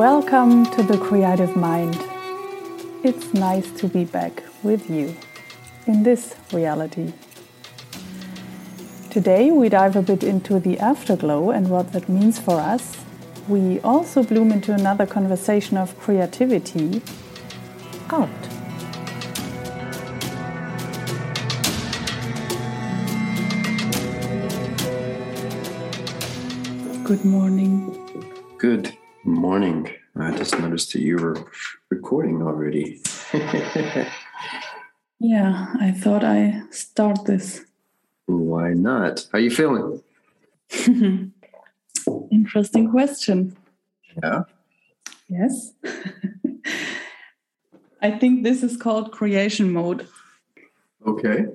[0.00, 1.94] Welcome to the Creative Mind.
[3.04, 5.14] It's nice to be back with you
[5.86, 7.12] in this reality.
[9.10, 12.96] Today we dive a bit into the afterglow and what that means for us.
[13.46, 17.02] We also bloom into another conversation of creativity
[18.08, 18.30] out.
[27.04, 27.94] Good morning.
[28.56, 29.90] Good morning.
[30.16, 31.36] I just noticed that you were
[31.88, 33.00] recording already.
[35.18, 37.64] yeah, I thought I start this.
[38.26, 39.26] Why not?
[39.32, 40.02] How are you feeling?
[42.30, 43.56] Interesting question.
[44.22, 44.42] Yeah.
[45.28, 45.72] Yes.
[48.02, 50.08] I think this is called creation mode.
[51.06, 51.46] Okay.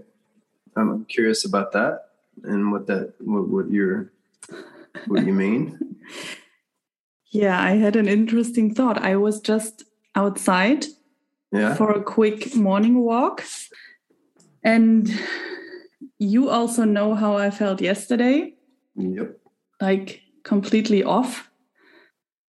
[0.76, 2.10] I'm curious about that
[2.44, 4.12] and what that what, what you're
[5.08, 5.80] what you mean.
[7.36, 9.02] Yeah, I had an interesting thought.
[9.04, 9.84] I was just
[10.16, 10.86] outside
[11.52, 11.76] Yeah.
[11.76, 13.44] for a quick morning walk.
[14.64, 15.10] And
[16.18, 18.56] you also know how I felt yesterday,
[18.96, 19.38] Yep.
[19.82, 21.50] like completely off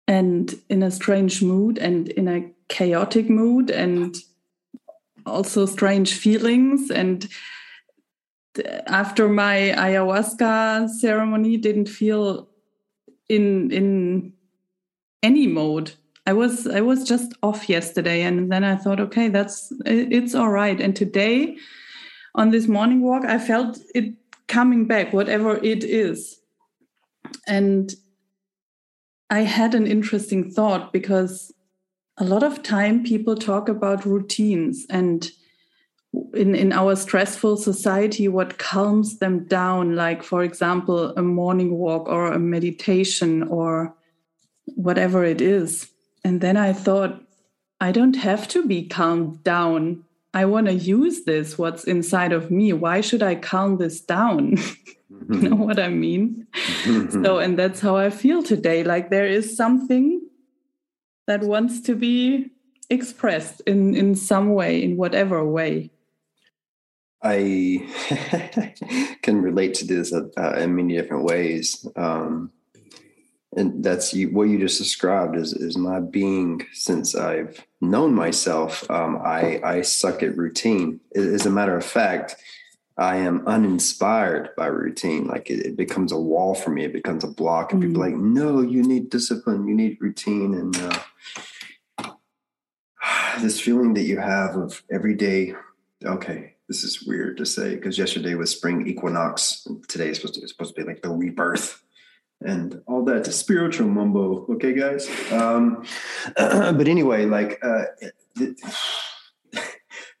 [0.07, 4.15] and in a strange mood and in a chaotic mood and
[5.25, 7.27] also strange feelings and
[8.87, 12.47] after my ayahuasca ceremony didn't feel
[13.29, 14.33] in in
[15.23, 15.91] any mode.
[16.25, 20.49] I was i was just off yesterday and then i thought okay that's it's all
[20.49, 20.79] right.
[20.79, 21.57] And today
[22.35, 24.13] on this morning walk i felt it
[24.47, 26.39] coming back whatever it is.
[27.47, 27.93] And
[29.29, 31.53] i had an interesting thought because
[32.17, 35.31] a lot of time people talk about routines and
[36.33, 42.07] in, in our stressful society what calms them down like for example a morning walk
[42.07, 43.95] or a meditation or
[44.75, 45.89] whatever it is.
[46.23, 47.23] And then i thought
[47.79, 50.03] i don't have to be calmed down.
[50.33, 52.73] I want to use this what's inside of me.
[52.73, 54.57] Why should i calm this down?
[55.29, 56.47] You know what i mean?
[57.09, 58.83] So and that's how i feel today.
[58.83, 60.21] Like there is something
[61.27, 62.51] that wants to be
[62.89, 65.91] expressed in in some way in whatever way.
[67.23, 67.83] I
[69.21, 71.85] can relate to this uh, uh, in many different ways.
[71.95, 72.51] Um,
[73.57, 78.89] and that's you, what you just described is, is my being since I've known myself.
[78.89, 80.99] Um, I, I suck at routine.
[81.15, 82.35] As a matter of fact,
[82.99, 85.25] I am uninspired by routine.
[85.25, 86.85] Like it, it becomes a wall for me.
[86.85, 87.73] It becomes a block.
[87.73, 89.67] And people are like, no, you need discipline.
[89.67, 90.53] You need routine.
[90.53, 90.77] And
[91.97, 92.11] uh,
[93.41, 95.55] this feeling that you have of every day.
[96.05, 99.67] Okay, this is weird to say because yesterday was spring equinox.
[99.87, 101.81] Today is supposed to, supposed to be like the rebirth
[102.41, 104.45] and all that spiritual mumbo.
[104.53, 105.09] Okay, guys.
[105.31, 105.83] Um,
[106.35, 107.85] but anyway, like uh,
[108.37, 108.57] th-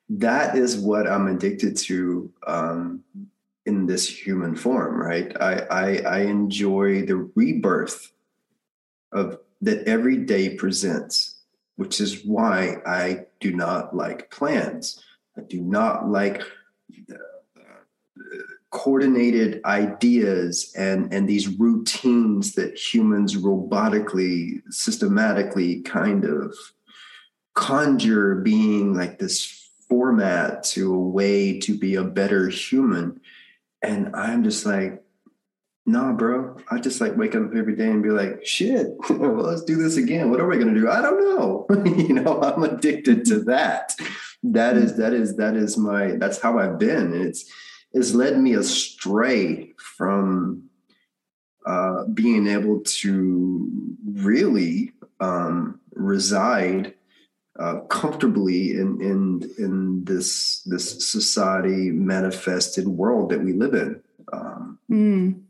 [0.09, 3.03] that is what I'm addicted to um,
[3.65, 5.35] in this human form, right?
[5.39, 8.11] I, I I enjoy the rebirth
[9.11, 11.35] of that every day presents,
[11.75, 15.03] which is why I do not like plans.
[15.37, 16.41] I do not like
[18.77, 26.53] coordinated ideas and and these routines that humans robotically systematically kind of
[27.55, 33.19] conjure being like this format to a way to be a better human.
[33.81, 35.03] And i'm just like
[35.87, 36.57] nah bro.
[36.69, 39.97] I just like wake up every day and be like shit well, let's do this
[39.97, 40.29] again.
[40.29, 40.87] What are we going to do?
[40.87, 41.65] I don't know.
[42.07, 43.95] You know i'm addicted to that.
[44.43, 47.19] That is that is that is my that's how i've been.
[47.19, 47.51] It's
[47.93, 50.63] it's led me astray from
[51.65, 53.69] uh, being able to
[54.05, 56.93] really um, reside
[57.59, 64.01] uh, comfortably in in in this this society manifested world that we live in.
[64.31, 65.41] Um, Mm.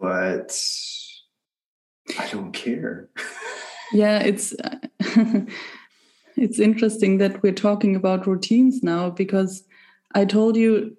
[0.00, 0.56] but
[2.18, 3.08] I don't care.
[3.92, 4.54] yeah it's
[6.36, 9.64] it's interesting that we're talking about routines now because
[10.14, 10.96] i told you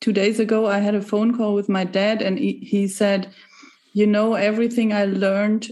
[0.00, 3.32] two days ago i had a phone call with my dad and he, he said
[3.92, 5.70] you know everything i learned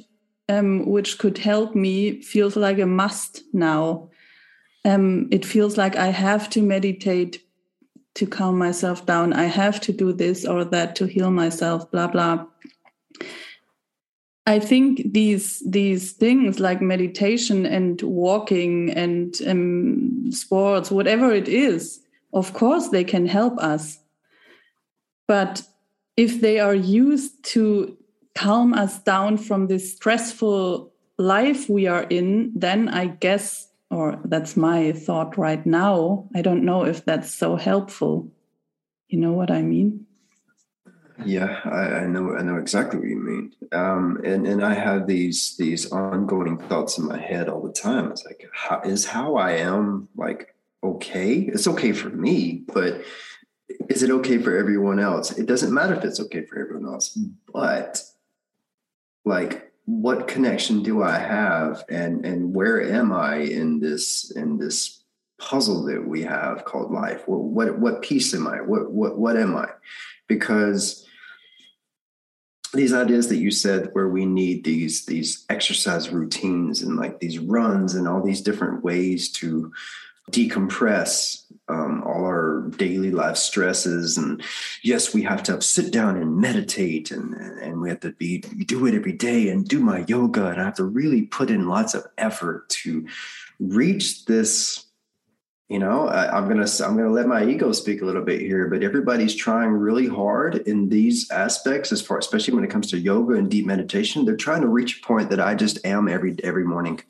[0.51, 4.11] um, which could help me feels like a must now.
[4.85, 7.45] Um, it feels like i have to meditate
[8.15, 9.33] to calm myself down.
[9.33, 12.47] I have to do this or that to heal myself blah blah.
[14.47, 22.00] I think these these things like meditation and walking and um, sports, whatever it is,
[22.32, 23.99] of course they can help us.
[25.27, 25.62] But
[26.17, 27.97] if they are used to
[28.35, 34.56] calm us down from this stressful life we are in, then I guess, or that's
[34.56, 36.29] my thought right now.
[36.35, 38.31] I don't know if that's so helpful.
[39.09, 40.06] You know what I mean?
[41.25, 42.35] Yeah, I, I know.
[42.35, 43.53] I know exactly what you mean.
[43.73, 48.11] Um, and and I have these these ongoing thoughts in my head all the time.
[48.11, 51.35] It's like, how, is how I am like okay?
[51.35, 53.03] It's okay for me, but
[53.88, 55.32] is it okay for everyone else?
[55.38, 57.19] It doesn't matter if it's okay for everyone else,
[57.53, 58.03] but
[59.25, 65.03] like what connection do I have and and where am I in this in this
[65.38, 67.27] puzzle that we have called life?
[67.27, 68.61] What what, what piece am I?
[68.61, 69.69] What what what am I?
[70.29, 71.06] Because
[72.73, 77.38] these ideas that you said where we need these these exercise routines and like these
[77.38, 79.73] runs and all these different ways to
[80.31, 81.41] decompress
[81.71, 84.19] um, all our daily life stresses.
[84.19, 84.43] And
[84.82, 88.87] yes we have to sit down and meditate and and we have to be do
[88.87, 90.49] it every day and do my yoga.
[90.49, 93.06] And i have to really put in lots of effort to
[93.59, 94.87] reach this
[95.69, 98.67] you know I, am gonna i'm gonna let my ego speak a little bit here
[98.69, 102.99] but everybody's trying really hard in these aspects as far especially when it comes to
[102.99, 104.25] yoga and deep meditation.
[104.25, 107.00] They're trying to reach a point that i just am every every morning.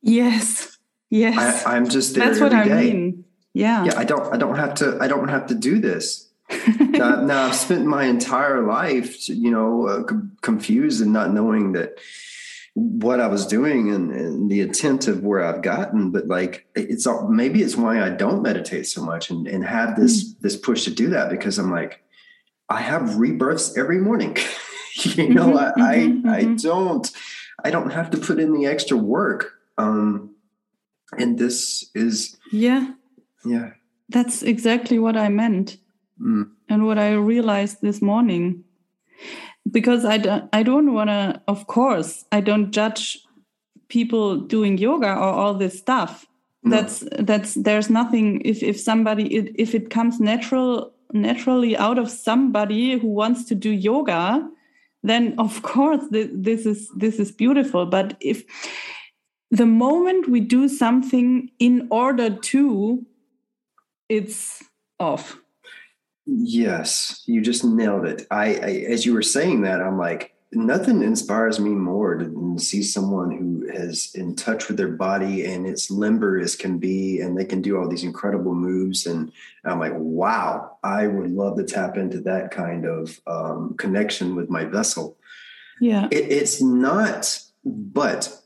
[0.00, 0.77] Yes
[1.10, 1.64] Yes.
[1.64, 2.26] I, am just there.
[2.26, 2.92] That's what I day.
[2.92, 3.24] mean.
[3.54, 3.84] Yeah.
[3.84, 3.98] Yeah.
[3.98, 6.28] I don't, I don't have to, I don't have to do this.
[6.78, 10.02] now, now, I've spent my entire life, you know, uh,
[10.40, 11.98] confused and not knowing that
[12.74, 17.06] what I was doing and, and, the intent of where I've gotten, but like it's
[17.06, 20.56] all, maybe it's why I don't meditate so much and, and have this mm this
[20.56, 22.00] push to do that because I'm like
[22.68, 24.36] I have rebirths every morning.
[24.94, 26.52] you know, mm-hmm, I mm-hmm, I, mm-hmm.
[26.52, 27.12] I don't
[27.64, 29.54] I don't have to put in the extra work.
[29.76, 30.36] Um,
[31.16, 32.92] and this is yeah.
[33.44, 33.70] yeah.
[34.08, 35.78] That's exactly what i meant
[36.20, 36.48] mm.
[36.68, 38.64] and what i realized this morning.
[39.70, 43.18] Because i don't i don't want to of course i don't judge
[43.88, 46.26] people doing yoga or all this stuff.
[46.64, 46.76] No.
[46.76, 52.98] that's that's there's nothing if if somebody if it comes natural naturally out of somebody
[52.98, 54.46] who wants to do yoga
[55.02, 57.86] then of course this is this is beautiful.
[57.86, 58.44] But if
[59.50, 63.06] the moment we do something in order to,
[64.08, 64.62] it's
[65.00, 65.38] off.
[66.26, 68.26] Yes, you just nailed it.
[68.30, 72.62] I, I, as you were saying that, I'm like, nothing inspires me more than to
[72.62, 77.20] see someone who is in touch with their body and it's limber as can be,
[77.20, 79.06] and they can do all these incredible moves.
[79.06, 79.32] And
[79.64, 84.50] I'm like, wow, I would love to tap into that kind of um, connection with
[84.50, 85.16] my vessel.
[85.80, 88.38] Yeah, it, it's not, but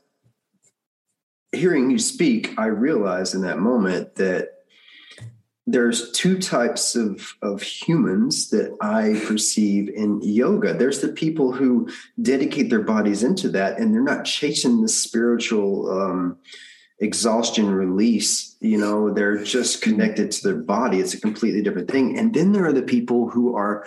[1.53, 4.49] hearing you speak, I realized in that moment that
[5.65, 10.73] there's two types of, of humans that I perceive in yoga.
[10.73, 11.87] There's the people who
[12.21, 16.37] dedicate their bodies into that and they're not chasing the spiritual um,
[16.99, 18.57] exhaustion release.
[18.59, 20.99] You know, they're just connected to their body.
[20.99, 22.17] It's a completely different thing.
[22.17, 23.85] And then there are the people who are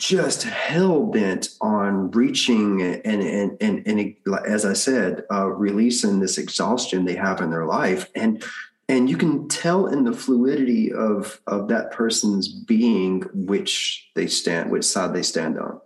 [0.00, 4.16] just hell bent on reaching and and and, and
[4.46, 8.42] as I said, uh, releasing this exhaustion they have in their life, and
[8.88, 14.70] and you can tell in the fluidity of of that person's being which they stand,
[14.70, 15.80] which side they stand on.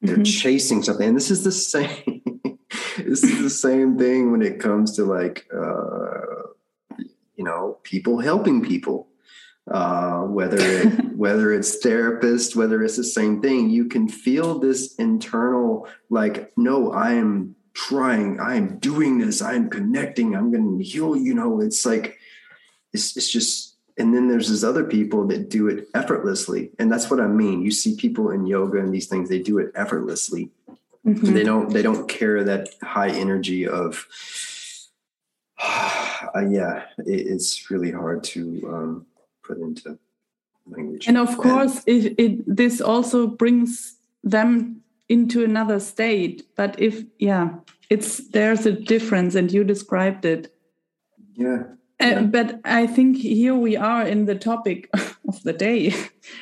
[0.00, 0.24] They're mm-hmm.
[0.24, 2.22] chasing something, and this is the same.
[2.96, 6.48] this is the same thing when it comes to like uh,
[7.36, 9.08] you know people helping people
[9.70, 14.94] uh, whether it, whether it's therapist, whether it's the same thing, you can feel this
[14.96, 20.78] internal like, no, I am trying, I am doing this, I am connecting, I'm going
[20.78, 21.16] to heal.
[21.16, 22.18] You know, it's like
[22.92, 23.70] it's it's just.
[23.98, 27.60] And then there's these other people that do it effortlessly, and that's what I mean.
[27.60, 30.50] You see people in yoga and these things; they do it effortlessly.
[31.06, 31.34] Mm-hmm.
[31.34, 34.08] They don't they don't care that high energy of.
[36.34, 39.06] Uh, yeah, it, it's really hard to um,
[39.42, 39.98] put into
[40.66, 41.08] language.
[41.08, 46.46] And of course, and, it, it, this also brings them into another state.
[46.56, 47.56] But if yeah,
[47.90, 50.54] it's there's a difference, and you described it.
[51.34, 51.64] Yeah.
[52.00, 52.22] Uh, yeah.
[52.22, 54.88] But I think here we are in the topic
[55.28, 55.94] of the day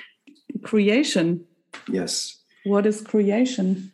[0.63, 1.45] creation.
[1.89, 2.39] Yes.
[2.65, 3.93] What is creation?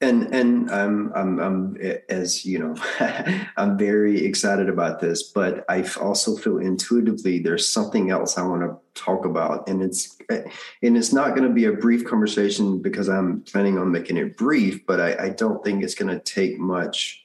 [0.00, 1.76] And and I'm I'm I'm
[2.08, 2.76] as you know
[3.56, 8.62] I'm very excited about this, but I also feel intuitively there's something else I want
[8.62, 13.08] to talk about, and it's and it's not going to be a brief conversation because
[13.08, 16.58] I'm planning on making it brief, but I, I don't think it's going to take
[16.58, 17.24] much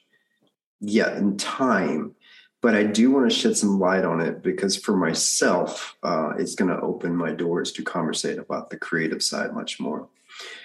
[0.80, 2.14] yet in time.
[2.62, 6.54] But I do want to shed some light on it because for myself, uh, it's
[6.54, 10.08] going to open my doors to conversate about the creative side much more.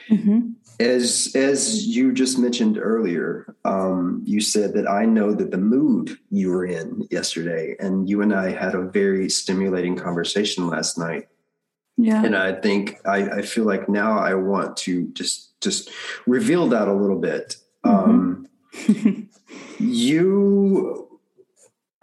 [0.08, 5.58] Mm-hmm As as you just mentioned earlier, um, you said that I know that the
[5.58, 10.98] mood you were in yesterday, and you and I had a very stimulating conversation last
[10.98, 11.30] night.
[11.98, 15.90] Yeah, and I think I, I feel like now I want to just just
[16.28, 17.58] reveal that a little bit.
[17.84, 18.46] Mm-hmm.
[18.92, 19.30] Um,
[19.80, 21.08] you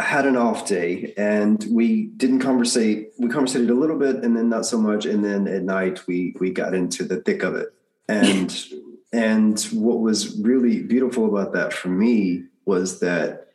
[0.00, 4.48] had an off day and we didn't conversate we conversated a little bit and then
[4.48, 7.68] not so much and then at night we we got into the thick of it
[8.08, 8.66] and
[9.12, 13.48] and what was really beautiful about that for me was that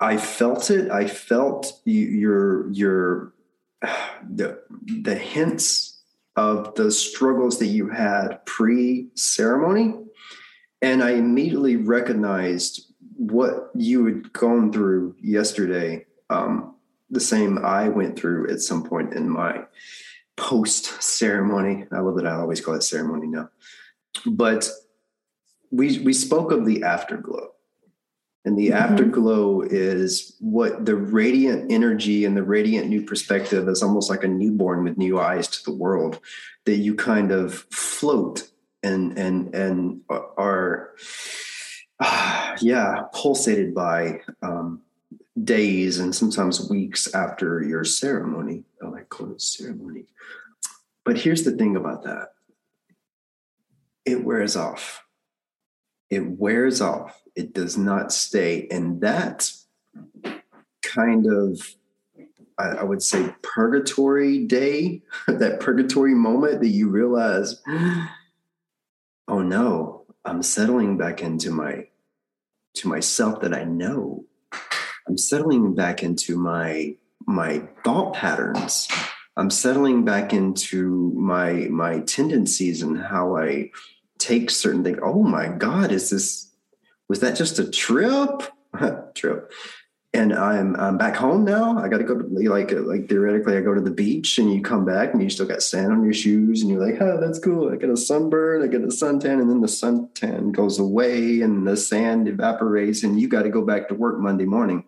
[0.00, 0.90] i felt it.
[0.90, 3.32] I felt your your
[4.28, 4.60] the
[5.02, 6.00] the hints
[6.36, 9.94] of the struggles that you had pre ceremony
[10.80, 12.92] and i immediately recognized
[13.30, 16.74] what you had gone through yesterday, um,
[17.10, 19.62] the same I went through at some point in my
[20.36, 21.86] post ceremony.
[21.92, 23.50] I love that I always call it ceremony now.
[24.26, 24.68] But
[25.70, 27.48] we we spoke of the afterglow.
[28.44, 28.92] And the mm-hmm.
[28.92, 34.28] afterglow is what the radiant energy and the radiant new perspective is almost like a
[34.28, 36.18] newborn with new eyes to the world
[36.64, 38.50] that you kind of float
[38.82, 40.94] and and and are
[42.60, 44.80] yeah, pulsated by um,
[45.42, 48.64] days and sometimes weeks after your ceremony.
[48.82, 50.06] I call it ceremony.
[51.04, 52.32] But here's the thing about that
[54.04, 55.04] it wears off.
[56.10, 57.22] It wears off.
[57.34, 58.66] It does not stay.
[58.70, 59.50] And that
[60.82, 61.74] kind of,
[62.58, 67.62] I, I would say, purgatory day, that purgatory moment that you realize,
[69.28, 71.88] oh no, I'm settling back into my
[72.74, 74.24] to myself that I know.
[75.06, 78.88] I'm settling back into my my thought patterns.
[79.36, 83.70] I'm settling back into my my tendencies and how I
[84.18, 84.98] take certain things.
[85.02, 86.50] Oh my God, is this
[87.08, 88.42] was that just a trip?
[89.14, 89.52] trip
[90.14, 91.78] and I'm I'm back home now.
[91.78, 94.60] I got to go to like like theoretically, I go to the beach, and you
[94.60, 97.38] come back, and you still got sand on your shoes, and you're like, oh, that's
[97.38, 97.72] cool.
[97.72, 101.66] I get a sunburn, I get a suntan, and then the suntan goes away, and
[101.66, 104.84] the sand evaporates, and you got to go back to work Monday morning.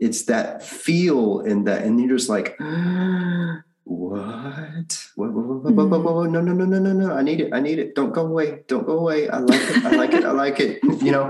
[0.00, 2.58] It's that feel and that, and you're just like.
[3.84, 5.08] What?
[5.16, 7.12] What, No, no, no, no, no, no.
[7.12, 7.52] I need it.
[7.52, 7.96] I need it.
[7.96, 8.62] Don't go away.
[8.68, 9.28] Don't go away.
[9.28, 9.84] I like it.
[9.84, 10.24] I like it.
[10.24, 10.80] I like it.
[11.02, 11.26] You know,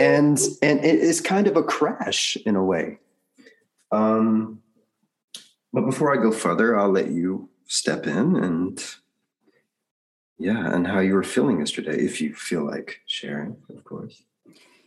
[0.00, 2.98] and and it is kind of a crash in a way.
[3.92, 4.60] Um,
[5.72, 8.82] but before I go further, I'll let you step in and
[10.38, 14.22] yeah, and how you were feeling yesterday, if you feel like sharing, of course.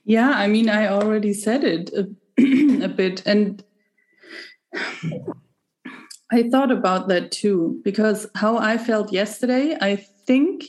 [0.04, 1.92] Yeah, I mean, I already said it
[2.84, 3.64] a, bit, and
[6.32, 10.66] I thought about that too, because how I felt yesterday, I think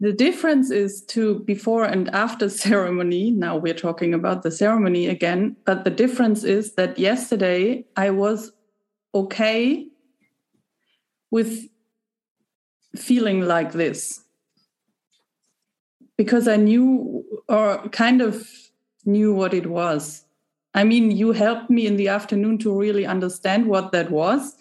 [0.00, 3.30] the difference is to before and after ceremony.
[3.30, 8.52] Now we're talking about the ceremony again, but the difference is that yesterday I was
[9.14, 9.88] okay
[11.30, 11.68] with
[12.96, 14.24] feeling like this
[16.16, 18.48] because I knew or kind of
[19.04, 20.24] knew what it was.
[20.74, 24.56] I mean, you helped me in the afternoon to really understand what that was.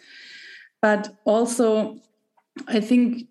[0.82, 1.98] But also,
[2.68, 3.28] I think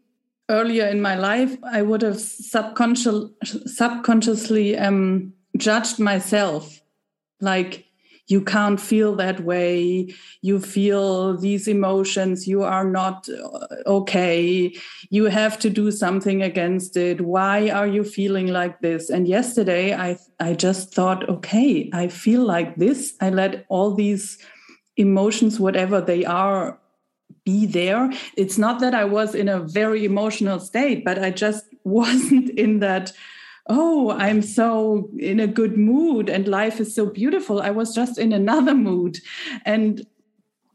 [0.48, 3.30] earlier in my life, I would have subconscious,
[3.66, 6.80] subconsciously um, judged myself.
[7.40, 7.86] Like,
[8.28, 10.12] you can't feel that way.
[10.42, 12.48] You feel these emotions.
[12.48, 14.74] You are not uh, okay.
[15.10, 17.20] You have to do something against it.
[17.20, 19.10] Why are you feeling like this?
[19.10, 23.14] And yesterday i i just thought okay i feel like this.
[23.20, 24.38] I let all these
[24.96, 26.78] emotions whatever they are
[27.44, 28.10] be there.
[28.36, 32.80] It's not that i was in a very emotional state but i just wasn't in
[32.80, 33.12] that
[33.68, 37.60] oh, I'm so in a good mood and life is so beautiful.
[37.60, 39.18] I was just in another mood.
[39.64, 40.06] And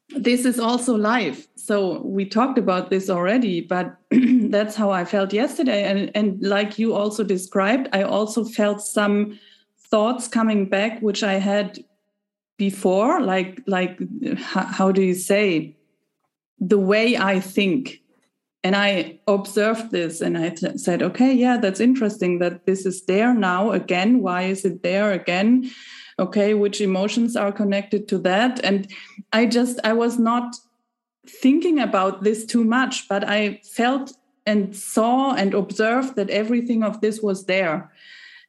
[0.09, 1.47] this is also life.
[1.55, 5.85] So we talked about this already, but that's how I felt yesterday.
[5.85, 9.39] And, and like you also described, I also felt some
[9.89, 11.79] thoughts coming back, which I had
[12.57, 13.99] before, like, like
[14.37, 15.75] how do you say,
[16.59, 18.00] the way I think
[18.63, 23.33] and I observed this and I said, okay, yeah, that's interesting that this is there
[23.33, 24.21] now again.
[24.21, 25.71] Why is it there again?
[26.19, 28.63] Okay, which emotions are connected to that?
[28.63, 28.87] And
[29.33, 30.55] I just, I was not
[31.25, 34.13] thinking about this too much, but I felt
[34.45, 37.91] and saw and observed that everything of this was there.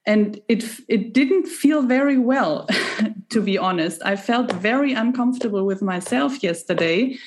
[0.05, 2.67] And it it didn't feel very well,
[3.31, 4.03] to be honest.
[4.05, 7.19] I felt very uncomfortable with myself yesterday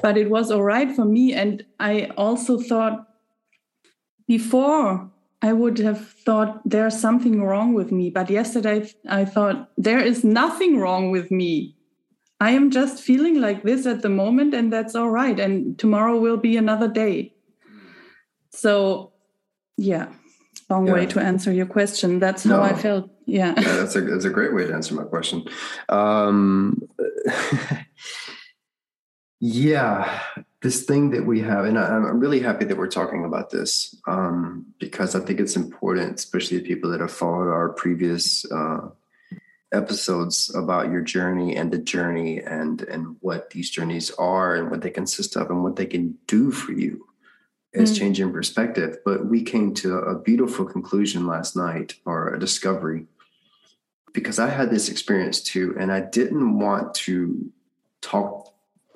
[0.00, 1.32] but it was all right for me.
[1.32, 3.06] And I also thought
[4.26, 5.10] before
[5.42, 8.10] I would have thought there's something wrong with me.
[8.10, 11.76] But yesterday I thought there is nothing wrong with me.
[12.40, 15.38] I am just feeling like this at the moment, and that's all right.
[15.38, 17.34] And tomorrow will be another day.
[18.50, 19.12] So,
[19.76, 20.12] yeah,
[20.68, 20.92] long yeah.
[20.92, 22.18] way to answer your question.
[22.18, 22.62] That's how no.
[22.62, 23.10] I felt.
[23.26, 23.54] Yeah.
[23.56, 23.76] yeah.
[23.76, 25.44] that's a that's a great way to answer my question.
[25.88, 26.82] Um,
[29.44, 30.22] yeah,
[30.60, 33.92] this thing that we have, and I, am really happy that we're talking about this
[34.06, 38.90] um, because I think it's important, especially the people that have followed our previous uh,
[39.72, 44.80] episodes about your journey and the journey and and what these journeys are and what
[44.80, 47.04] they consist of and what they can do for you
[47.72, 47.98] is mm.
[47.98, 48.98] changing perspective.
[49.04, 53.06] But we came to a beautiful conclusion last night or a discovery
[54.12, 57.50] because I had this experience too, and I didn't want to
[58.02, 58.41] talk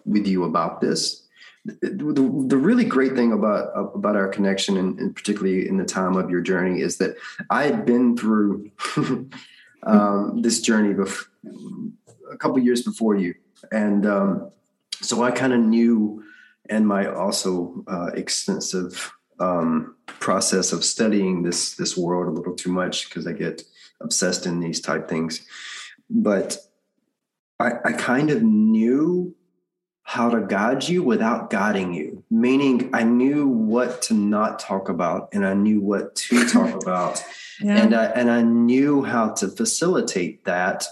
[0.06, 1.22] with you about this.
[1.64, 6.16] The, the, really great thing about about our connection, and, and, particularly in the time
[6.16, 7.16] of your journey, is that
[7.50, 8.70] I had been through
[9.82, 11.26] um, this journey bef-
[12.30, 13.34] a couple years before you,
[13.72, 14.52] and um,
[15.00, 16.22] so I kind of knew,
[16.70, 22.70] and my also uh, extensive um, process of studying this this world a little too
[22.70, 23.62] much because I get
[24.00, 25.44] obsessed in these type things.
[26.08, 26.58] But
[27.58, 29.34] I, I kind of knew
[30.08, 35.28] how to guide you without guiding you, meaning I knew what to not talk about
[35.32, 37.24] and I knew what to talk about.
[37.60, 37.76] Yeah.
[37.76, 40.86] And I, and I knew how to facilitate that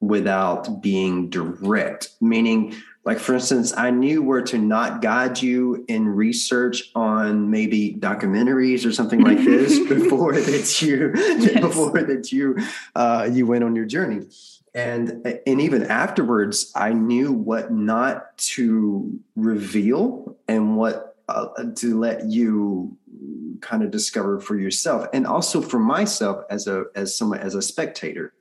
[0.00, 6.08] without being direct, meaning like for instance i knew where to not guide you in
[6.08, 11.60] research on maybe documentaries or something like this before that you yes.
[11.60, 12.56] before that you
[12.94, 14.26] uh, you went on your journey
[14.74, 22.26] and and even afterwards i knew what not to reveal and what uh, to let
[22.26, 22.96] you
[23.60, 27.62] kind of discover for yourself and also for myself as a as someone as a
[27.62, 28.34] spectator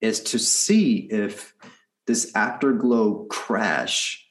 [0.00, 1.54] is to see if
[2.06, 4.26] this afterglow crash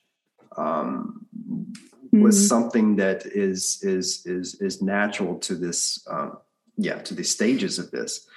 [0.57, 2.21] um, mm-hmm.
[2.21, 6.37] was something that is is is is natural to this um,
[6.77, 8.27] yeah to the stages of this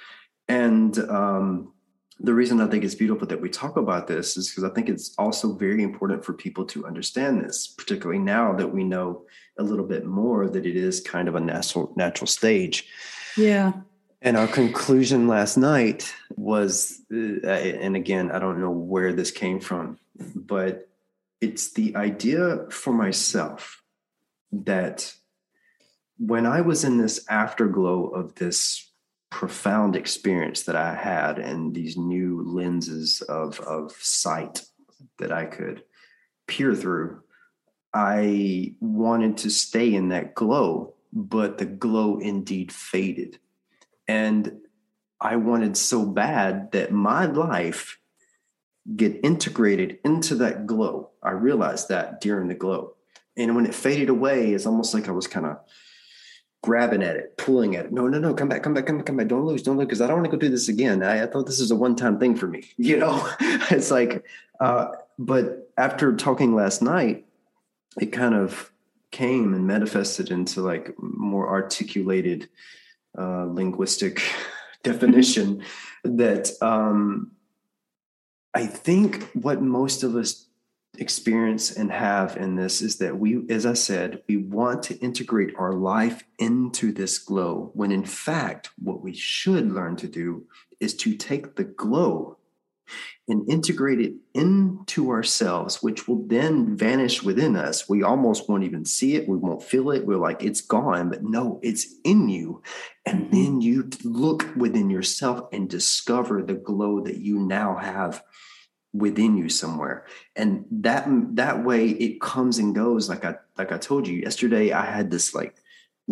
[0.47, 1.71] and um,
[2.19, 4.87] the reason I think it's beautiful that we talk about this is because I think
[4.87, 9.25] it's also very important for people to understand this, particularly now that we know
[9.59, 12.87] a little bit more that it is kind of a natural natural stage.
[13.35, 13.73] Yeah.
[14.21, 19.59] And our conclusion last night was, uh, and again, I don't know where this came
[19.59, 19.99] from,
[20.33, 20.87] but
[21.41, 23.83] it's the idea for myself
[24.51, 25.13] that
[26.17, 28.89] when I was in this afterglow of this
[29.35, 34.61] profound experience that I had and these new lenses of, of sight
[35.19, 35.83] that I could
[36.47, 37.21] peer through,
[37.93, 43.39] I wanted to stay in that glow, but the glow indeed faded
[44.07, 44.53] and
[45.19, 47.99] I wanted so bad that my life
[48.95, 51.09] get integrated into that glow.
[51.21, 52.93] I realized that during the glow.
[53.35, 55.57] And when it faded away, it's almost like I was kind of
[56.65, 57.91] grabbing at it, pulling at it.
[57.91, 59.27] No, no, no, come back, come back, come back, come back.
[59.27, 61.03] Don't lose, don't lose, because I don't want to go do this again.
[61.03, 62.63] I, I thought this is a one-time thing for me.
[62.77, 64.25] You know, it's like,
[64.59, 64.87] uh,
[65.19, 67.25] but after talking last night,
[68.01, 68.71] it kind of
[69.11, 72.49] came and manifested into like more articulated
[73.17, 74.21] uh, linguistic
[74.83, 75.63] definition
[76.03, 77.31] that um,
[78.53, 80.44] I think what most of us
[80.99, 85.55] experience and have in this is that we, as I said, we want to integrate
[85.57, 90.45] our life into this glow, when in fact, what we should learn to do
[90.79, 92.37] is to take the glow
[93.27, 97.89] and integrate it into ourselves, which will then vanish within us.
[97.89, 99.27] We almost won't even see it.
[99.27, 100.05] We won't feel it.
[100.05, 101.09] We're like, it's gone.
[101.09, 102.61] But no, it's in you.
[103.05, 103.31] And mm-hmm.
[103.31, 108.23] then you look within yourself and discover the glow that you now have
[108.95, 110.05] within you somewhere.
[110.35, 114.19] And that that way it comes and goes like i like i told you.
[114.19, 115.55] Yesterday i had this like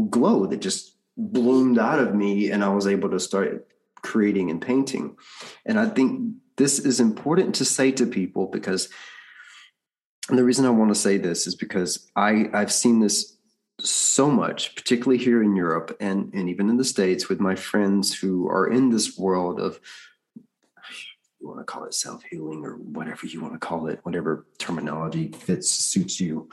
[0.10, 3.68] glow that just bloomed out of me and i was able to start
[4.02, 5.16] creating and painting.
[5.66, 8.90] And i think this is important to say to people because
[10.30, 13.38] and the reason I want to say this is because I, I've seen this
[13.80, 18.18] so much, particularly here in Europe and, and even in the States with my friends
[18.18, 19.80] who are in this world of
[21.44, 25.28] you want to call it self-healing or whatever you want to call it, whatever terminology
[25.28, 26.50] fits suits you.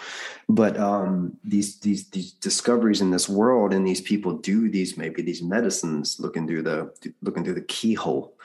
[0.48, 5.22] But um, these these these discoveries in this world and these people do these maybe
[5.22, 8.36] these medicines looking through the looking through the keyhole.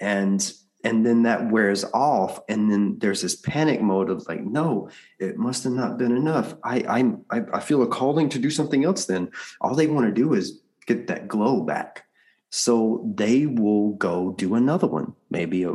[0.00, 0.50] And
[0.84, 5.36] and then that wears off and then there's this panic mode of like no it
[5.36, 9.06] must have not been enough i i i feel a calling to do something else
[9.06, 9.28] then
[9.60, 12.06] all they want to do is get that glow back.
[12.50, 15.74] So they will go do another one, maybe a,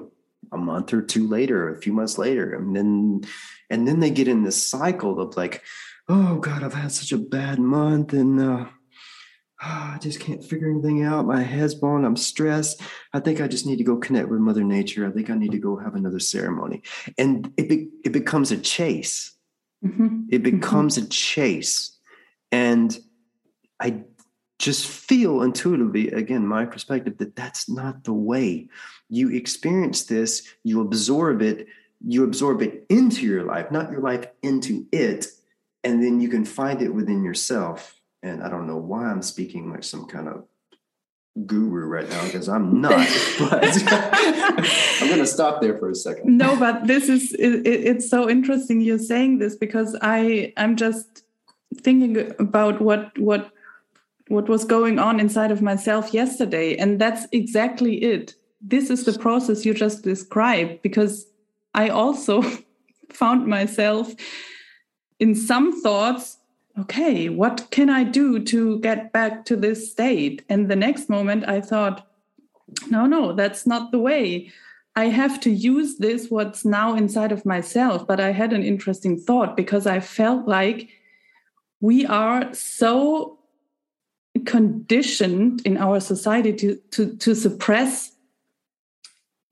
[0.53, 2.53] a month or two later, a few months later.
[2.53, 3.21] And then
[3.69, 5.63] and then they get in this cycle of like,
[6.07, 8.65] oh God, I've had such a bad month and uh
[9.65, 11.25] I just can't figure anything out.
[11.25, 12.03] My head's blown.
[12.03, 12.81] I'm stressed.
[13.13, 15.07] I think I just need to go connect with Mother Nature.
[15.07, 16.81] I think I need to go have another ceremony.
[17.17, 19.33] And it, be, it becomes a chase.
[19.85, 20.25] Mm-hmm.
[20.29, 20.57] It mm-hmm.
[20.57, 21.05] becomes mm-hmm.
[21.05, 21.97] a chase.
[22.51, 22.97] And
[23.79, 24.03] I
[24.59, 28.69] just feel intuitively, again, my perspective, that that's not the way.
[29.09, 31.67] You experience this, you absorb it,
[32.05, 35.27] you absorb it into your life, not your life into it.
[35.83, 39.69] And then you can find it within yourself and I don't know why I'm speaking
[39.69, 40.45] like some kind of
[41.45, 42.91] guru right now because I'm not.
[43.39, 46.37] but I'm going to stop there for a second.
[46.37, 51.23] No, but this is it, it's so interesting you're saying this because I I'm just
[51.81, 53.51] thinking about what what
[54.27, 58.35] what was going on inside of myself yesterday and that's exactly it.
[58.61, 61.25] This is the process you just described because
[61.73, 62.43] I also
[63.09, 64.13] found myself
[65.19, 66.37] in some thoughts
[66.79, 70.43] okay, what can I do to get back to this state?
[70.49, 72.07] And the next moment I thought,
[72.89, 74.51] no, no, that's not the way.
[74.95, 78.07] I have to use this, what's now inside of myself.
[78.07, 80.89] But I had an interesting thought because I felt like
[81.81, 83.39] we are so
[84.45, 88.13] conditioned in our society to, to, to suppress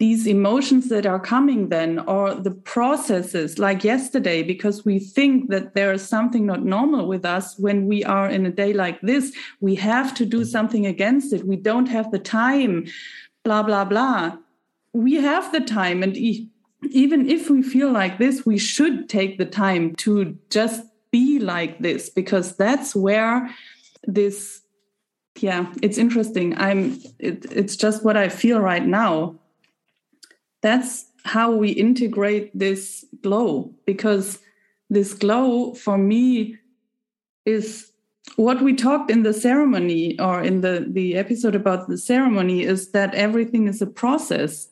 [0.01, 5.75] these emotions that are coming then or the processes like yesterday because we think that
[5.75, 9.31] there is something not normal with us when we are in a day like this.
[9.59, 11.45] We have to do something against it.
[11.45, 12.87] We don't have the time
[13.43, 14.37] blah blah blah.
[14.91, 16.49] We have the time and e-
[16.89, 21.77] even if we feel like this we should take the time to just be like
[21.77, 23.53] this because that's where
[24.07, 24.60] this
[25.39, 26.57] yeah it's interesting.
[26.57, 29.35] I'm it, it's just what i feel right now.
[30.61, 34.39] That's how we integrate this glow because
[34.89, 36.57] this glow for me
[37.45, 37.91] is
[38.35, 42.91] what we talked in the ceremony or in the the episode about the ceremony is
[42.91, 44.69] that everything is a process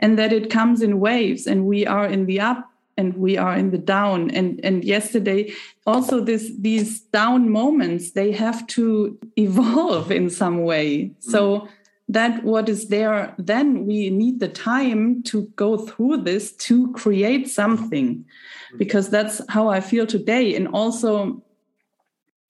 [0.00, 3.56] and that it comes in waves and we are in the up and we are
[3.56, 4.30] in the down.
[4.32, 5.52] And and yesterday
[5.86, 11.12] also this these down moments they have to evolve in some way.
[11.20, 11.68] So
[12.10, 17.48] that what is there then we need the time to go through this to create
[17.48, 18.24] something.
[18.68, 18.78] Mm-hmm.
[18.78, 20.54] because that's how i feel today.
[20.54, 21.42] And also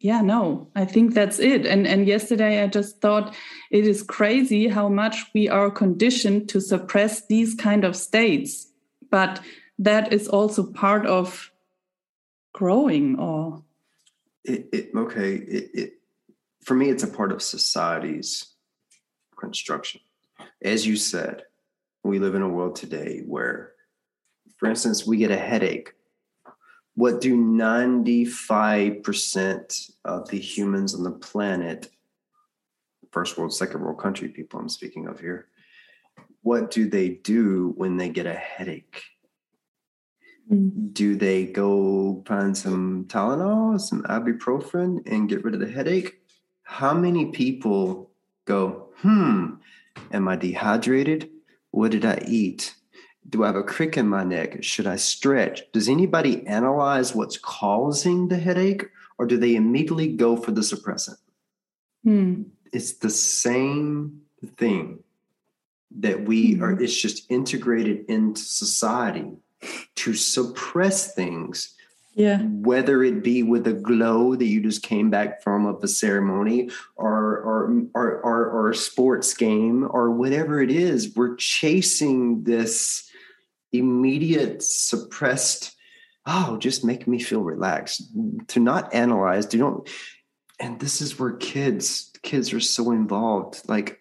[0.00, 1.66] yeah no i think that's it.
[1.66, 3.34] And and yesterday i just thought
[3.70, 8.66] it is crazy how much we are conditioned to suppress these kind of states.
[9.10, 9.40] But
[9.78, 11.50] that is also part of
[12.52, 13.62] growing or
[14.44, 15.92] it, it okay it, it
[16.62, 18.54] for me it's a part of society's
[19.38, 20.02] construction.
[20.62, 21.44] As you said,
[22.02, 23.72] we live in a world today where,
[24.56, 25.94] for instance, we get a headache.
[26.94, 31.90] What do 95% of the humans on the planet,
[33.12, 35.46] first world, second world country people I'm speaking of here,
[36.42, 39.02] what do they do when they get a headache?
[40.50, 40.92] Mm.
[40.92, 46.20] Do they go find some Tylenol, some ibuprofen, and get rid of the headache?
[46.62, 48.10] How many people
[48.44, 49.54] go, hmm,
[50.12, 51.30] am I dehydrated?
[51.70, 52.74] What did I eat?
[53.28, 54.62] Do I have a crick in my neck?
[54.62, 55.70] Should I stretch?
[55.72, 58.86] Does anybody analyze what's causing the headache
[59.18, 61.18] or do they immediately go for the suppressant?
[62.04, 62.44] Hmm.
[62.72, 64.22] It's the same
[64.56, 65.00] thing
[65.98, 66.62] that we hmm.
[66.62, 69.36] are, it's just integrated into society
[69.96, 71.74] to suppress things
[72.18, 72.38] yeah.
[72.42, 76.68] whether it be with a glow that you just came back from of a ceremony
[76.96, 83.08] or or or or, or a sports game or whatever it is we're chasing this
[83.72, 85.76] immediate suppressed
[86.26, 88.02] oh just make me feel relaxed
[88.48, 89.88] to not analyze to don't
[90.58, 94.00] and this is where kids kids are so involved like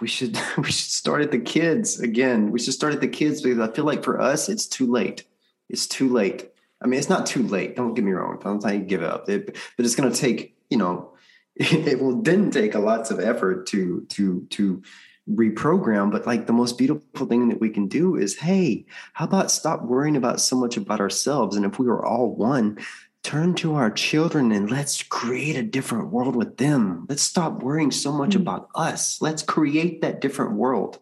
[0.00, 3.42] we should we should start at the kids again we should start at the kids
[3.42, 5.24] because i feel like for us it's too late
[5.68, 6.50] it's too late
[6.84, 7.76] I mean, it's not too late.
[7.76, 8.40] Don't get me wrong.
[8.44, 9.28] I'm not say give up.
[9.28, 11.14] It, but it's going to take, you know,
[11.56, 14.82] it will then take a lots of effort to to to
[15.28, 16.12] reprogram.
[16.12, 19.82] But like the most beautiful thing that we can do is, hey, how about stop
[19.82, 21.56] worrying about so much about ourselves?
[21.56, 22.78] And if we were all one,
[23.24, 27.06] turn to our children and let's create a different world with them.
[27.08, 28.42] Let's stop worrying so much mm-hmm.
[28.42, 29.20] about us.
[29.20, 31.00] Let's create that different world.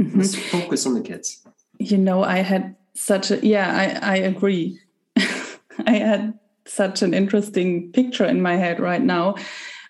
[0.00, 0.18] Mm-hmm.
[0.18, 1.46] Let's focus on the kids.
[1.78, 4.78] You know, I had such a yeah i i agree
[5.16, 9.34] i had such an interesting picture in my head right now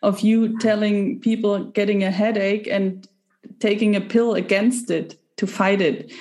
[0.02, 3.08] of you telling people getting a headache and
[3.58, 6.12] taking a pill against it to fight it.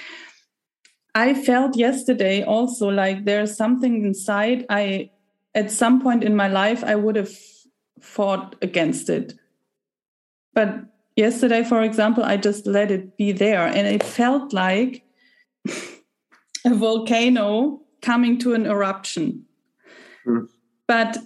[1.15, 4.65] I felt yesterday also like there's something inside.
[4.69, 5.09] I,
[5.55, 7.31] at some point in my life, I would have
[7.99, 9.33] fought against it.
[10.53, 13.65] But yesterday, for example, I just let it be there.
[13.65, 15.03] And it felt like
[16.65, 19.45] a volcano coming to an eruption.
[20.25, 20.47] Mm.
[20.87, 21.17] But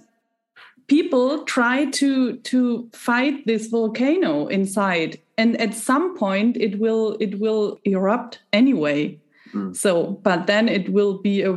[0.86, 7.40] people try to to fight this volcano inside and at some point it will it
[7.40, 9.18] will erupt anyway
[9.54, 9.76] mm.
[9.76, 11.52] so but then it will be a,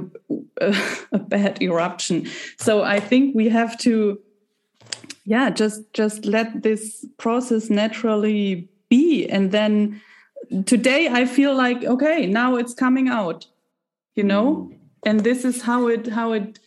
[0.61, 0.75] a,
[1.11, 2.27] a bad eruption.
[2.57, 4.19] So i think we have to
[5.25, 9.27] yeah just just let this process naturally be.
[9.27, 10.01] And then
[10.65, 13.47] today i feel like okay now it's coming out
[14.15, 14.55] you know?
[14.55, 14.77] Mm.
[15.05, 16.59] and this is how it how it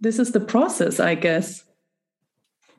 [0.00, 1.64] this is the process i guess.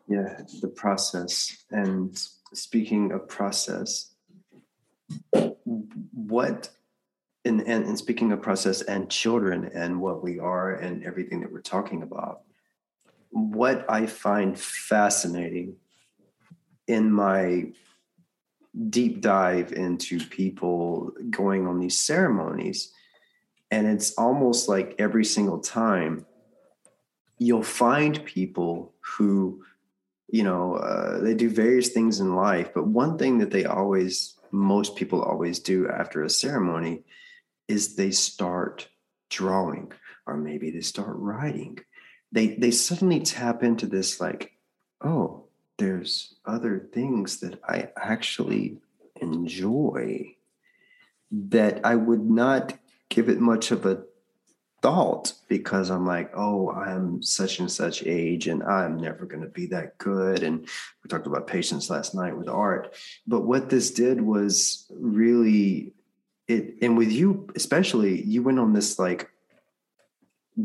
[0.07, 1.55] Yeah the process.
[1.69, 2.17] And
[2.53, 4.11] speaking of process
[6.13, 6.69] what
[7.45, 11.51] and, and, and speaking of process and children and what we are and everything that
[11.51, 12.41] we're talking about
[13.31, 15.75] what i find fascinating
[16.87, 17.71] in my
[18.89, 22.91] deep dive into people going on these ceremonies
[23.71, 26.25] and it's almost like every single time
[27.37, 29.63] you'll find people who
[30.27, 34.35] you know uh, they do various things in life but one thing that they always
[34.51, 37.03] most people always do after a ceremony
[37.69, 38.89] is they start
[39.29, 39.93] drawing
[40.25, 41.79] or maybe they start writing
[42.31, 44.51] they they suddenly tap into this like
[45.01, 45.45] oh
[45.77, 48.77] there's other things that i actually
[49.21, 50.35] enjoy
[51.31, 52.77] that i would not
[53.09, 54.03] give it much of a
[54.81, 59.49] thought because I'm like, oh, I'm such and such age and I'm never going to
[59.49, 60.43] be that good.
[60.43, 62.95] And we talked about patience last night with art.
[63.27, 65.93] But what this did was really
[66.49, 69.29] it, and with you especially, you went on this like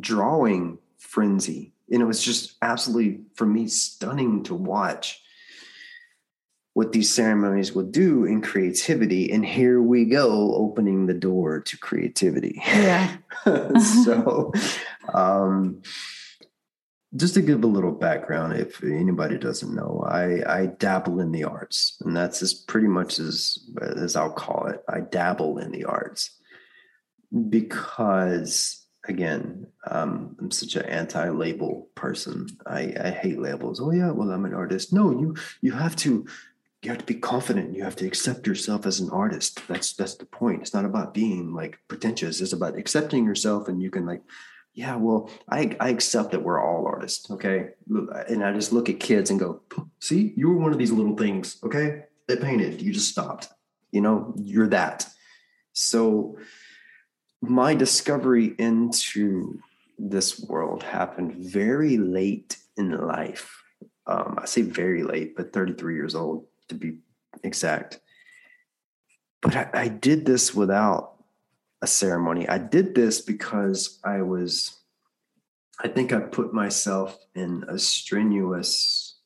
[0.00, 1.72] drawing frenzy.
[1.92, 5.20] And it was just absolutely, for me, stunning to watch
[6.72, 9.30] what these ceremonies will do in creativity.
[9.30, 12.60] And here we go, opening the door to creativity.
[12.66, 13.16] Yeah.
[14.04, 14.52] so,
[15.12, 15.82] um,
[17.16, 21.44] just to give a little background, if anybody doesn't know, I, I dabble in the
[21.44, 23.58] arts, and that's as pretty much as
[23.96, 24.82] as I'll call it.
[24.88, 26.38] I dabble in the arts
[27.50, 32.48] because, again, um, I'm such an anti-label person.
[32.66, 33.80] I, I hate labels.
[33.80, 34.92] Oh yeah, well I'm an artist.
[34.92, 36.26] No, you you have to
[36.82, 40.16] you have to be confident you have to accept yourself as an artist that's that's
[40.16, 44.04] the point it's not about being like pretentious it's about accepting yourself and you can
[44.04, 44.20] like
[44.74, 47.68] yeah well i i accept that we're all artists okay?
[48.28, 49.60] And i just look at kids and go
[50.00, 52.04] see you were one of these little things okay?
[52.28, 53.48] That painted you just stopped
[53.94, 54.34] you know?
[54.36, 55.08] You're that.
[55.72, 56.36] So
[57.40, 59.60] my discovery into
[59.98, 63.62] this world happened very late in life.
[64.06, 66.98] Um, i say very late but 33 years old to be
[67.42, 68.00] exact.
[69.40, 71.13] But I, I did this without
[71.84, 72.48] a ceremony.
[72.48, 74.78] I did this because I was,
[75.78, 79.16] I think I put myself in a strenuous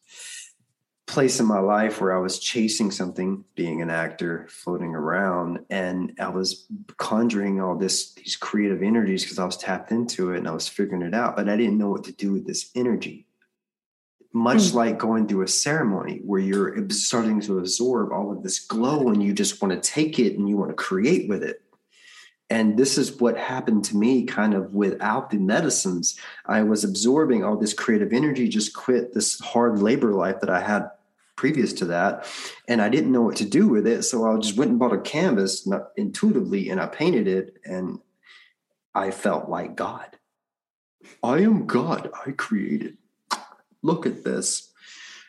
[1.07, 6.13] place in my life where I was chasing something, being an actor, floating around, and
[6.21, 6.67] I was
[6.99, 10.69] conjuring all this these creative energies because I was tapped into it and I was
[10.69, 13.29] figuring it out, but I didn't know what to do with this energy
[14.33, 14.75] much mm.
[14.75, 19.23] like going through a ceremony where you're starting to absorb all of this glow and
[19.23, 21.63] you just want to take it and you want to create with it.
[22.51, 26.19] And this is what happened to me kind of without the medicines.
[26.47, 30.61] I was absorbing all this creative energy, just quit this hard labor life that I
[30.61, 30.91] had
[31.37, 32.27] previous to that.
[32.67, 34.03] And I didn't know what to do with it.
[34.03, 37.99] So I just went and bought a canvas intuitively and I painted it and
[38.95, 40.17] I felt like God.
[41.23, 42.11] I am God.
[42.27, 42.97] I created
[43.83, 44.71] look at this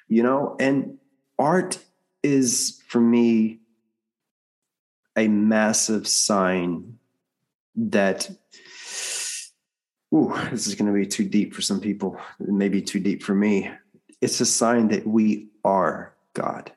[0.07, 0.97] you know and
[1.37, 1.79] art
[2.23, 3.59] is for me
[5.15, 6.98] a massive sign
[7.89, 8.29] that
[10.13, 13.35] ooh this is going to be too deep for some people maybe too deep for
[13.35, 13.71] me
[14.21, 16.71] it's a sign that we are god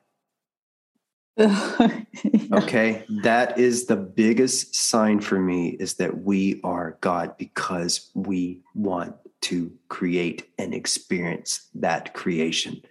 [1.39, 8.61] okay that is the biggest sign for me is that we are god because we
[8.75, 12.81] want to create and experience that creation.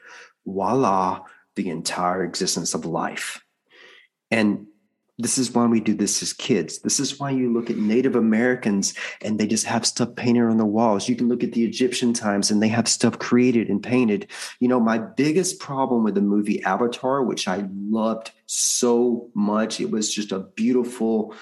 [0.47, 1.23] Voila,
[1.57, 3.43] the entire existence of life.
[4.31, 4.67] And
[5.19, 6.79] This is why we do this as kids.
[6.81, 10.57] This is why you look at Native Americans and they just have stuff painted on
[10.57, 11.09] the walls.
[11.09, 14.29] You can look at the Egyptian times and they have stuff created and painted.
[14.59, 19.91] You know, my biggest problem with the movie Avatar, which I loved so much, it
[19.91, 21.35] was just a beautiful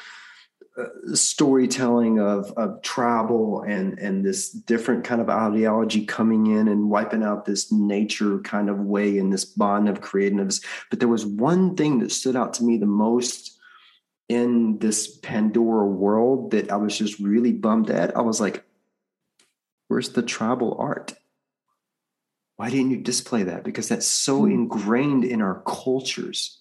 [0.76, 6.88] uh, storytelling of, of travel and and this different kind of ideology coming in and
[6.88, 10.60] wiping out this nature kind of way and this bond of creativeness.
[10.88, 13.59] But there was one thing that stood out to me the most
[14.30, 18.16] in this Pandora world that I was just really bummed at.
[18.16, 18.64] I was like,
[19.88, 21.14] where's the tribal art?
[22.54, 23.64] Why didn't you display that?
[23.64, 24.52] Because that's so hmm.
[24.52, 26.60] ingrained in our cultures.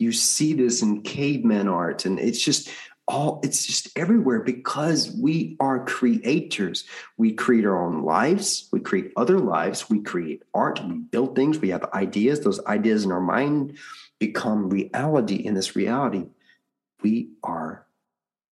[0.00, 2.68] You see this in caveman art, and it's just
[3.06, 6.84] all it's just everywhere because we are creators
[7.18, 11.58] we create our own lives we create other lives we create art we build things
[11.58, 13.76] we have ideas those ideas in our mind
[14.18, 16.24] become reality in this reality
[17.04, 17.86] we are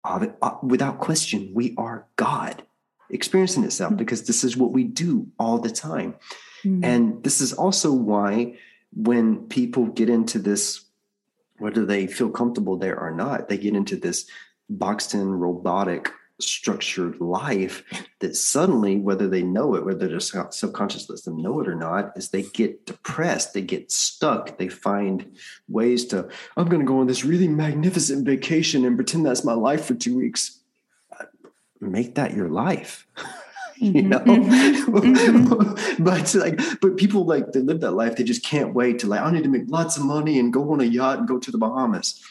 [0.04, 0.26] uh,
[0.62, 2.62] without question we are god
[3.10, 3.98] experiencing itself mm-hmm.
[3.98, 6.14] because this is what we do all the time
[6.64, 6.84] mm-hmm.
[6.84, 8.56] and this is also why
[8.94, 10.84] when people get into this
[11.62, 14.26] whether they feel comfortable there or not, they get into this
[14.68, 17.84] boxed in robotic structured life
[18.20, 22.12] that suddenly, whether they know it, whether their subconscious lets them know it or not,
[22.16, 25.36] is they get depressed, they get stuck, they find
[25.68, 29.54] ways to, I'm going to go on this really magnificent vacation and pretend that's my
[29.54, 30.60] life for two weeks.
[31.80, 33.06] Make that your life.
[33.82, 34.08] you mm-hmm.
[34.08, 36.04] know mm-hmm.
[36.04, 39.20] but like but people like they live that life they just can't wait to like
[39.20, 41.50] i need to make lots of money and go on a yacht and go to
[41.50, 42.22] the bahamas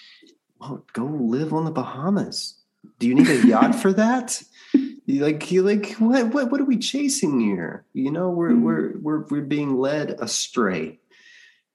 [0.59, 2.60] well go live on the bahamas
[2.99, 4.41] do you need a yacht for that
[5.07, 8.63] like you like what what what are we chasing here you know we're mm-hmm.
[8.63, 10.99] we're we're we're being led astray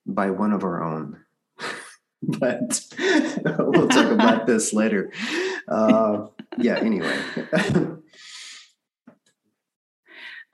[0.07, 1.21] by one of our own
[2.23, 2.81] but
[3.59, 5.13] we'll talk about this later
[5.69, 6.27] uh,
[6.59, 7.19] yeah anyway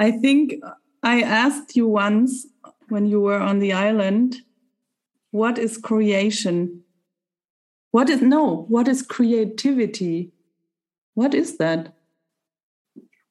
[0.03, 0.55] I think
[1.05, 2.47] I asked you once
[2.89, 4.43] when you were on the island,
[5.31, 6.83] what is creation?
[7.93, 10.33] What is no, what is creativity?
[11.15, 11.95] What is that?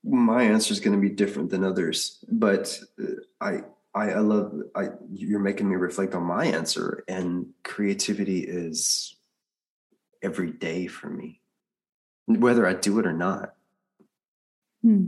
[0.03, 3.05] My answer is going to be different than others, but uh,
[3.39, 3.61] I
[3.93, 9.15] I, I love I you're making me reflect on my answer and creativity is
[10.23, 11.41] every day for me
[12.25, 13.53] whether I do it or not.
[14.81, 15.07] Hmm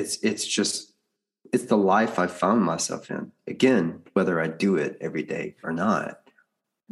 [0.00, 0.92] it's it's just
[1.52, 3.32] it's the life I found myself in.
[3.46, 6.20] Again, whether I do it every day or not.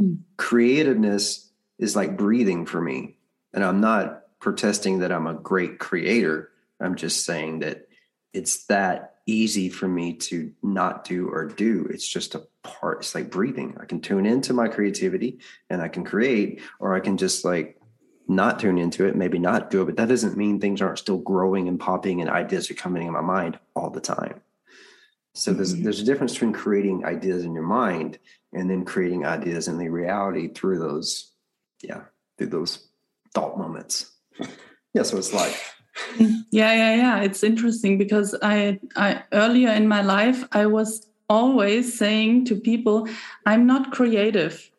[0.00, 0.18] Mm.
[0.36, 3.18] Creativeness is like breathing for me.
[3.54, 6.50] And I'm not protesting that I'm a great creator.
[6.80, 7.88] I'm just saying that
[8.32, 11.86] it's that easy for me to not do or do.
[11.90, 13.00] It's just a part.
[13.00, 13.76] It's like breathing.
[13.80, 17.78] I can tune into my creativity and I can create, or I can just like
[18.26, 21.18] not tune into it, maybe not do it, but that doesn't mean things aren't still
[21.18, 24.40] growing and popping and ideas are coming in my mind all the time.
[25.34, 25.84] So there's mm-hmm.
[25.84, 28.18] there's a difference between creating ideas in your mind
[28.52, 31.32] and then creating ideas in the reality through those,
[31.82, 32.02] yeah,
[32.36, 32.88] through those
[33.34, 34.10] thought moments.
[34.94, 35.74] Yeah, so it's life.
[36.50, 37.20] Yeah, yeah, yeah.
[37.22, 43.08] It's interesting because I I earlier in my life I was always saying to people,
[43.46, 44.70] I'm not creative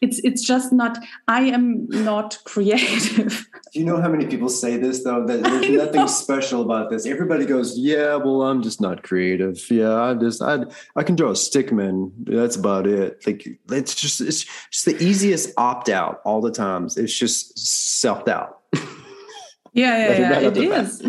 [0.00, 3.48] it's it's just not i am not creative.
[3.72, 5.26] Do you know how many people say this though?
[5.26, 7.06] That there's nothing special about this.
[7.06, 9.58] Everybody goes yeah well i'm just not creative.
[9.70, 10.64] Yeah i just i
[10.96, 13.26] i can draw a stickman that's about it.
[13.26, 16.96] Like it's just it's just the easiest opt out all the times.
[16.96, 18.58] It's just self doubt
[19.72, 21.02] yeah yeah, yeah it is.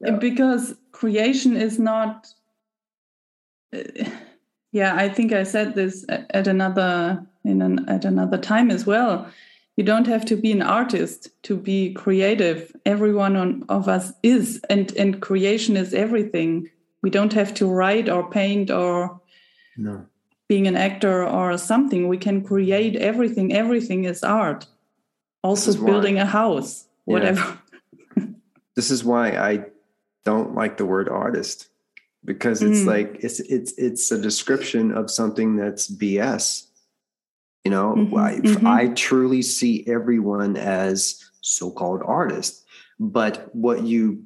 [0.00, 0.16] yeah.
[0.16, 2.26] because creation is not
[3.74, 3.82] uh,
[4.72, 9.30] yeah i think i said this at another in an, at another time as well.
[9.76, 12.74] You don't have to be an artist to be creative.
[12.84, 16.68] Everyone on, of us is, and and creation is everything.
[17.02, 19.20] We don't have to write or paint or
[19.78, 20.04] no.
[20.48, 22.08] being an actor or something.
[22.08, 23.54] We can create everything.
[23.54, 24.66] Everything is art.
[25.42, 27.58] Also, building why, a house, whatever.
[28.16, 28.26] Yeah.
[28.76, 29.64] this is why I
[30.24, 31.68] don't like the word artist
[32.24, 32.86] because it's mm.
[32.86, 36.66] like it's it's it's a description of something that's BS
[37.64, 38.66] you know, mm-hmm, I, mm-hmm.
[38.66, 42.64] I truly see everyone as so-called artists.
[42.98, 44.24] But what you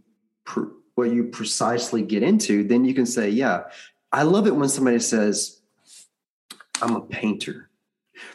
[0.95, 3.65] what you precisely get into, then you can say, yeah,
[4.13, 5.61] I love it when somebody says,
[6.83, 7.71] I'm a painter.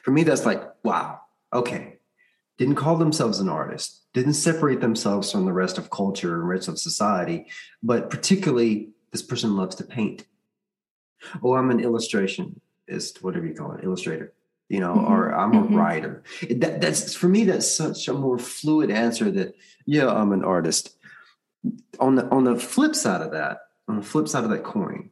[0.03, 1.21] For me, that's like, wow,
[1.53, 1.97] okay.
[2.57, 6.67] Didn't call themselves an artist, didn't separate themselves from the rest of culture and rest
[6.67, 7.47] of society,
[7.81, 10.25] but particularly this person loves to paint.
[11.41, 14.33] Oh, I'm an illustration, is whatever you call it, illustrator
[14.70, 15.11] you know, mm-hmm.
[15.11, 15.76] or I'm a mm-hmm.
[15.76, 16.24] writer.
[16.49, 17.43] That, that's for me.
[17.43, 19.30] That's such a more fluid answer.
[19.30, 19.55] That
[19.86, 20.95] yeah, I'm an artist.
[21.99, 23.57] On the on the flip side of that,
[23.88, 25.09] on the flip side of that coin,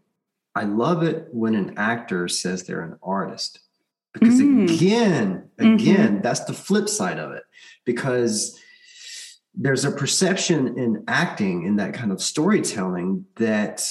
[0.55, 3.59] I love it when an actor says they're an artist
[4.13, 4.73] because mm.
[4.73, 6.21] again, again, mm-hmm.
[6.21, 7.43] that's the flip side of it
[7.85, 8.59] because
[9.53, 13.87] there's a perception in acting in that kind of storytelling that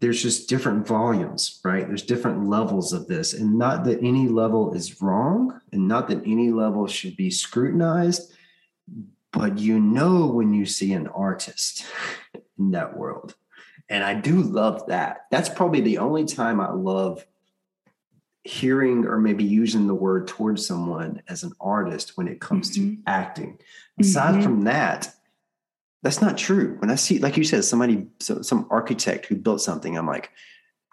[0.00, 1.86] there's just different volumes, right?
[1.86, 6.22] There's different levels of this, and not that any level is wrong, and not that
[6.24, 8.32] any level should be scrutinized,
[9.32, 11.84] but you know when you see an artist
[12.58, 13.34] in that world.
[13.88, 15.26] And I do love that.
[15.30, 17.26] That's probably the only time I love
[18.42, 22.94] hearing or maybe using the word towards someone as an artist when it comes mm-hmm.
[22.94, 23.58] to acting.
[23.98, 24.42] Aside mm-hmm.
[24.42, 25.14] from that,
[26.02, 26.76] that's not true.
[26.78, 30.30] When I see, like you said, somebody, so, some architect who built something, I'm like,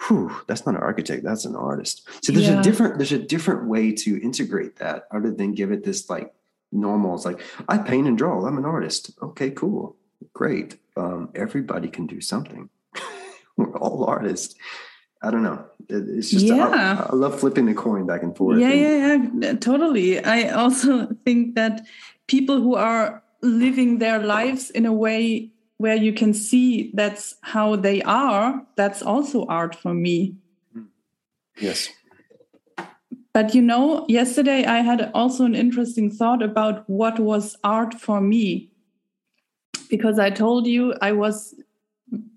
[0.08, 2.08] whew, that's not an architect, that's an artist.
[2.24, 2.60] So there's yeah.
[2.60, 6.34] a different, there's a different way to integrate that other than give it this like
[6.72, 7.16] normal.
[7.16, 9.12] It's like, I paint and draw, I'm an artist.
[9.22, 9.96] Okay, cool.
[10.34, 10.78] Great.
[10.96, 12.70] Um, everybody can do something.
[13.58, 14.56] We're all artists.
[15.22, 15.66] I don't know.
[15.90, 16.68] It's just yeah.
[16.68, 18.60] I, I, love flipping the coin back and forth.
[18.60, 20.24] Yeah, and, yeah, yeah, totally.
[20.24, 21.86] I also think that
[22.28, 27.76] people who are living their lives in a way where you can see that's how
[27.76, 30.36] they are, that's also art for me.
[31.60, 31.90] Yes.
[33.34, 38.20] But you know, yesterday I had also an interesting thought about what was art for
[38.20, 38.72] me.
[39.90, 41.54] Because I told you I was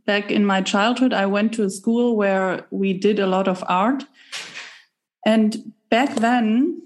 [0.04, 3.64] back in my childhood, I went to a school where we did a lot of
[3.68, 4.04] art.
[5.24, 6.82] And back then,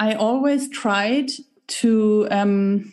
[0.00, 1.30] I always tried
[1.68, 2.92] to um,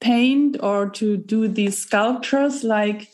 [0.00, 3.08] paint or to do these sculptures like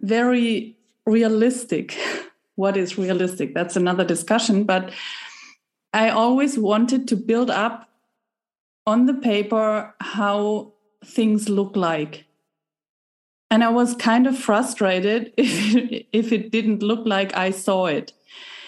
[0.00, 0.76] very
[1.06, 1.96] realistic.
[2.56, 3.54] what is realistic?
[3.54, 4.64] That's another discussion.
[4.64, 4.92] But
[5.92, 7.88] I always wanted to build up
[8.86, 10.72] on the paper how
[11.04, 12.24] things look like.
[13.50, 17.86] And I was kind of frustrated if it, if it didn't look like I saw
[17.86, 18.12] it.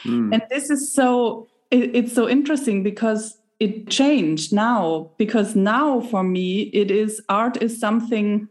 [0.04, 0.32] Mm.
[0.32, 6.22] And this is so, it, it's so interesting because it changed now because now for
[6.22, 8.48] me it is art is something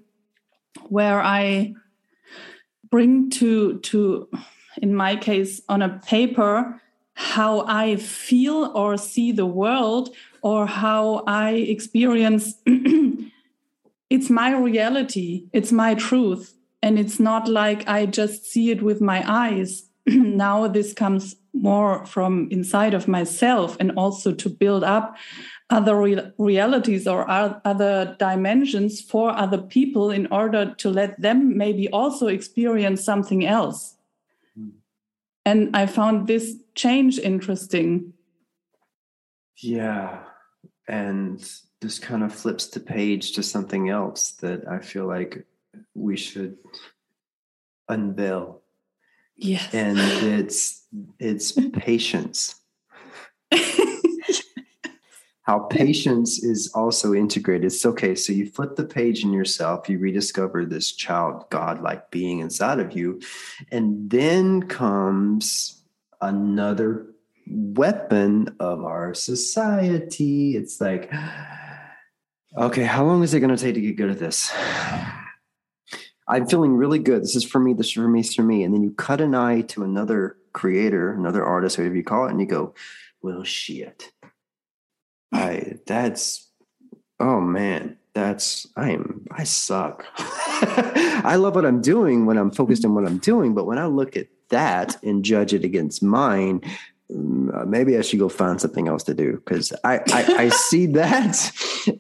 [0.90, 1.74] where i
[2.90, 4.28] bring to to
[4.82, 6.82] in my case on a paper
[7.14, 10.10] how i feel or see the world
[10.42, 12.56] or how i experience
[14.10, 19.02] it's my reality it's my truth and it's not like i just see it with
[19.02, 19.90] my eyes.
[20.08, 25.16] Now this comes more from inside of myself and also to build up
[25.70, 31.88] other re- realities or other dimensions for other people in order to let them maybe
[31.90, 33.96] also experience something else.
[34.60, 34.72] Mm.
[35.46, 38.14] And I found this change interesting.
[39.58, 40.20] Yeah.
[40.88, 41.44] And
[41.82, 45.46] this kind of flips the page to something else that I feel like
[45.96, 46.58] we should
[47.90, 48.62] unveil
[49.38, 49.74] Yes.
[49.74, 50.85] And it's
[51.20, 52.56] it's patience.
[55.44, 57.66] How patience is also integrated.
[57.66, 58.16] It's okay.
[58.16, 62.96] So you flip the page in yourself, you rediscover this child God-like being inside of
[62.96, 63.22] you,
[63.72, 65.84] and then comes
[66.20, 67.14] another
[67.48, 70.58] weapon of our society.
[70.58, 71.14] It's like,
[72.58, 74.52] okay, how long is it going to take to get good at this?
[76.28, 77.22] I'm feeling really good.
[77.22, 77.74] This is for me.
[77.74, 78.22] This is for me.
[78.22, 78.64] This is for me.
[78.64, 82.32] And then you cut an eye to another creator, another artist, whatever you call it,
[82.32, 82.74] and you go,
[83.22, 84.12] "Well, shit,
[85.32, 86.50] I that's
[87.20, 90.06] oh man, that's I am I suck.
[90.18, 93.86] I love what I'm doing when I'm focused on what I'm doing, but when I
[93.86, 96.62] look at that and judge it against mine,
[97.12, 100.86] mm, maybe I should go find something else to do because I, I, I see
[100.88, 101.52] that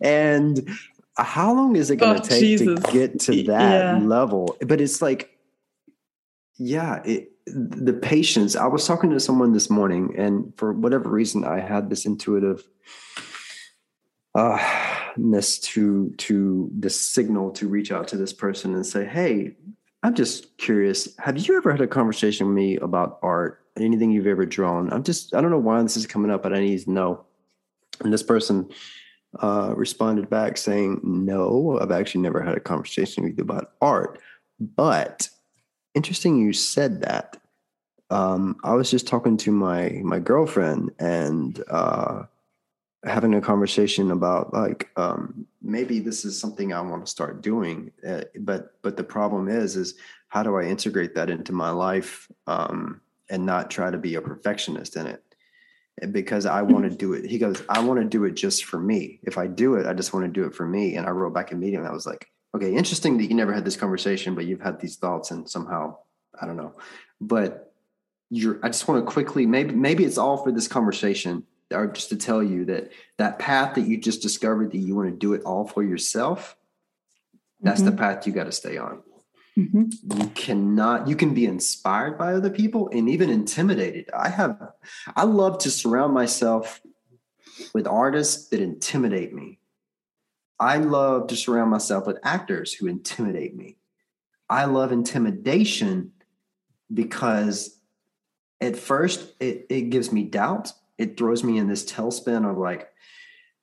[0.02, 0.70] and
[1.18, 2.84] how long is it going to oh, take Jesus.
[2.84, 4.00] to get to that yeah.
[4.02, 4.58] level?
[4.62, 5.38] But it's like,
[6.58, 8.56] yeah, it, the patience.
[8.56, 12.68] I was talking to someone this morning, and for whatever reason, I had this intuitive
[14.34, 19.56] uh, ness to to the signal to reach out to this person and say, "Hey,
[20.04, 21.16] I'm just curious.
[21.20, 23.62] Have you ever had a conversation with me about art?
[23.78, 24.92] Anything you've ever drawn?
[24.92, 27.26] I'm just I don't know why this is coming up, but I need to know."
[28.02, 28.70] And this person
[29.42, 34.20] uh, responded back saying, No, I've actually never had a conversation with you about art.
[34.60, 35.30] But
[35.94, 37.38] interesting you said that.
[38.10, 42.24] Um, I was just talking to my my girlfriend and uh,
[43.04, 47.92] having a conversation about like um, maybe this is something I want to start doing.
[48.08, 49.96] Uh, but but the problem is is
[50.28, 54.22] how do I integrate that into my life um, and not try to be a
[54.22, 55.24] perfectionist in it?
[56.12, 57.26] Because I want to do it.
[57.26, 59.20] He goes, I want to do it just for me.
[59.24, 60.96] If I do it, I just want to do it for me.
[60.96, 61.88] And I wrote back immediately.
[61.88, 64.98] I was like, okay, interesting that you never had this conversation, but you've had these
[64.98, 65.98] thoughts and somehow,
[66.40, 66.74] I don't know.
[67.22, 67.74] But
[68.30, 71.44] you're, I just want to quickly, maybe, maybe it's all for this conversation
[71.74, 75.10] or just to tell you that that path that you just discovered that you want
[75.10, 76.56] to do it all for yourself,
[77.62, 77.92] that's mm-hmm.
[77.92, 79.02] the path you got to stay on.
[79.58, 80.20] Mm-hmm.
[80.20, 84.10] You cannot, you can be inspired by other people and even intimidated.
[84.14, 84.62] I have,
[85.16, 86.82] I love to surround myself
[87.74, 89.60] with artists that intimidate me.
[90.60, 93.78] I love to surround myself with actors who intimidate me.
[94.50, 96.12] I love intimidation
[96.94, 97.80] because
[98.62, 100.72] at first it, it gives me doubt.
[100.98, 102.90] It throws me in this tailspin of like,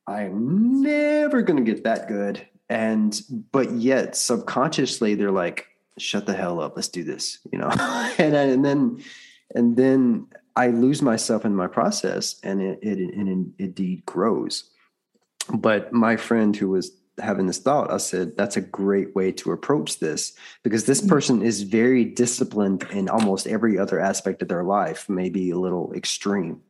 [0.06, 2.46] I'm never going to get that good.
[2.68, 3.20] And,
[3.52, 5.66] but yet subconsciously, they're like,
[5.98, 7.70] shut the hell up let's do this you know?
[8.18, 9.02] And, and then
[9.54, 10.26] and then
[10.56, 14.70] i lose myself in my process and it, it, it, it indeed grows.
[15.52, 19.52] But my friend who was having this thought i said that's a great way to
[19.52, 20.32] approach this
[20.62, 21.10] because this mm-hmm.
[21.10, 25.92] person is very disciplined in almost every other aspect of their life maybe a little
[25.94, 26.60] extreme.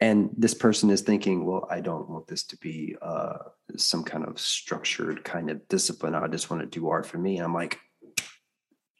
[0.00, 3.38] And this person is thinking well i don't want this to be uh,
[3.76, 6.14] some kind of structured kind of discipline.
[6.14, 7.36] I just want to do art for me.
[7.36, 7.78] And i'm like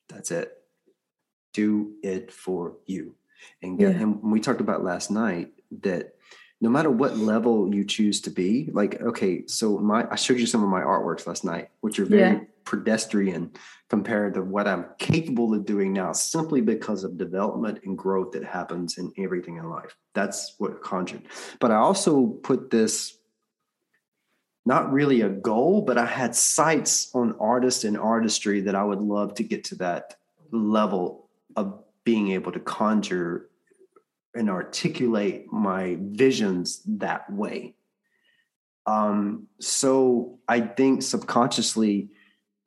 [0.09, 0.53] that's it.
[1.53, 3.15] Do it for you.
[3.63, 4.03] And get, yeah.
[4.03, 6.15] and we talked about last night that
[6.61, 10.47] no matter what level you choose to be, like, okay, so my I showed you
[10.47, 12.41] some of my artworks last night, which are very yeah.
[12.65, 13.51] pedestrian
[13.91, 18.45] compared to what I'm capable of doing now, simply because of development and growth that
[18.45, 19.97] happens in everything in life.
[20.15, 21.23] That's what conjured.
[21.59, 23.19] But I also put this
[24.65, 29.01] not really a goal, but I had sights on artists and artistry that I would
[29.01, 30.17] love to get to that
[30.53, 33.49] level of being able to conjure
[34.35, 37.75] and articulate my visions that way.
[38.87, 42.09] Um, so I think subconsciously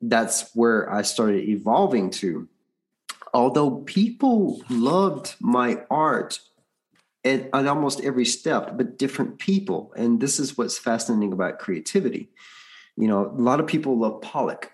[0.00, 2.48] that's where I started evolving to.
[3.34, 6.40] Although people loved my art
[7.26, 9.92] at, at almost every step, but different people.
[9.96, 12.30] And this is what's fascinating about creativity.
[12.96, 14.72] You know, a lot of people love Pollock.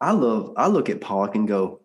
[0.00, 1.80] I love, I look at Pollock and go,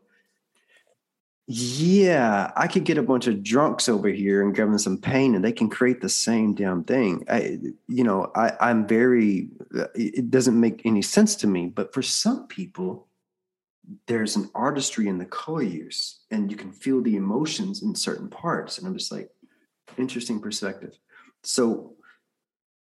[1.48, 5.36] yeah, I could get a bunch of drunks over here and give them some pain,
[5.36, 7.24] and they can create the same damn thing.
[7.30, 9.50] I, you know, I, I'm very.
[9.94, 13.08] It doesn't make any sense to me, but for some people,
[14.08, 18.28] there's an artistry in the color use, and you can feel the emotions in certain
[18.28, 18.80] parts.
[18.80, 19.30] And I'm just like,
[19.98, 20.98] interesting perspective.
[21.44, 21.96] So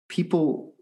[0.08, 0.74] people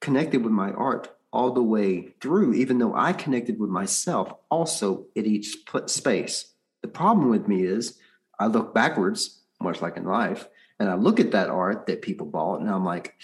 [0.00, 5.06] connected with my art all the way through, even though I connected with myself also
[5.16, 6.52] at each put space.
[6.82, 7.98] The problem with me is
[8.38, 10.48] I look backwards, much like in life,
[10.78, 13.14] and I look at that art that people bought, and I'm like,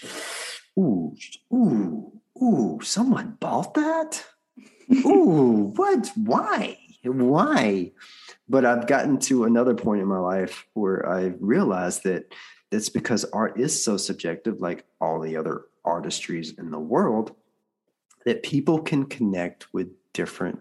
[0.77, 1.15] ooh,
[1.51, 2.11] ooh,
[2.41, 4.23] ooh, someone bought that?
[5.05, 6.11] ooh, what?
[6.15, 6.77] Why?
[7.03, 7.91] Why?
[8.49, 12.33] But I've gotten to another point in my life where I realized that
[12.71, 17.35] it's because art is so subjective, like all the other artistries in the world,
[18.25, 20.59] that people can connect with different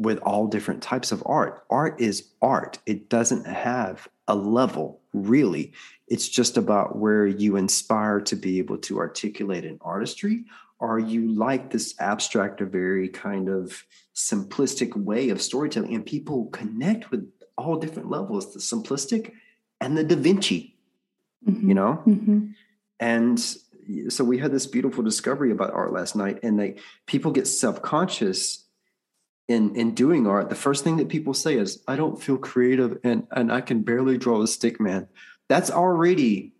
[0.00, 1.62] with all different types of art.
[1.68, 2.78] Art is art.
[2.86, 5.72] It doesn't have a level, really.
[6.08, 10.46] It's just about where you inspire to be able to articulate an artistry
[10.80, 16.46] are you like this abstract or very kind of simplistic way of storytelling and people
[16.46, 19.32] connect with all different levels the simplistic
[19.80, 20.76] and the da vinci
[21.46, 21.68] mm-hmm.
[21.68, 22.46] you know mm-hmm.
[22.98, 23.56] and
[24.08, 28.64] so we had this beautiful discovery about art last night and like people get self-conscious
[29.48, 32.98] in in doing art the first thing that people say is i don't feel creative
[33.04, 35.08] and and i can barely draw a stick man
[35.48, 36.54] that's already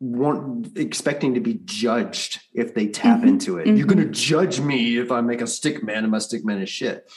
[0.00, 3.28] want expecting to be judged if they tap mm-hmm.
[3.28, 3.66] into it.
[3.66, 3.76] Mm-hmm.
[3.76, 6.60] You're going to judge me if I make a stick man and my stick man
[6.60, 7.10] is shit.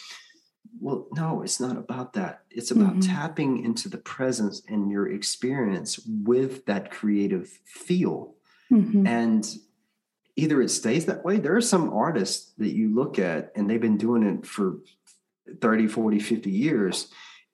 [0.80, 2.43] Well, no, it's not about that.
[2.49, 3.11] It's about mm-hmm.
[3.11, 8.36] tapping into the presence and your experience with that creative feel.
[8.72, 9.05] Mm-hmm.
[9.05, 9.57] And
[10.38, 11.38] either it stays that way.
[11.38, 14.78] There are some artists that you look at and they've been doing it for
[15.59, 17.07] 30, 40, 50 years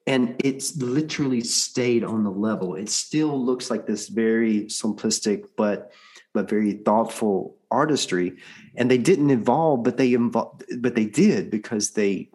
[0.07, 2.75] and it's literally stayed on the level.
[2.75, 5.91] It still looks like this very simplistic but
[6.33, 8.35] but very thoughtful artistry.
[8.75, 12.29] And they didn't evolve but they involved but they did because they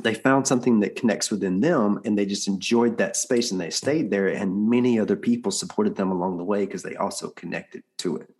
[0.00, 3.70] they found something that connects within them and they just enjoyed that space and they
[3.70, 7.82] stayed there and many other people supported them along the way because they also connected
[7.98, 8.30] to it.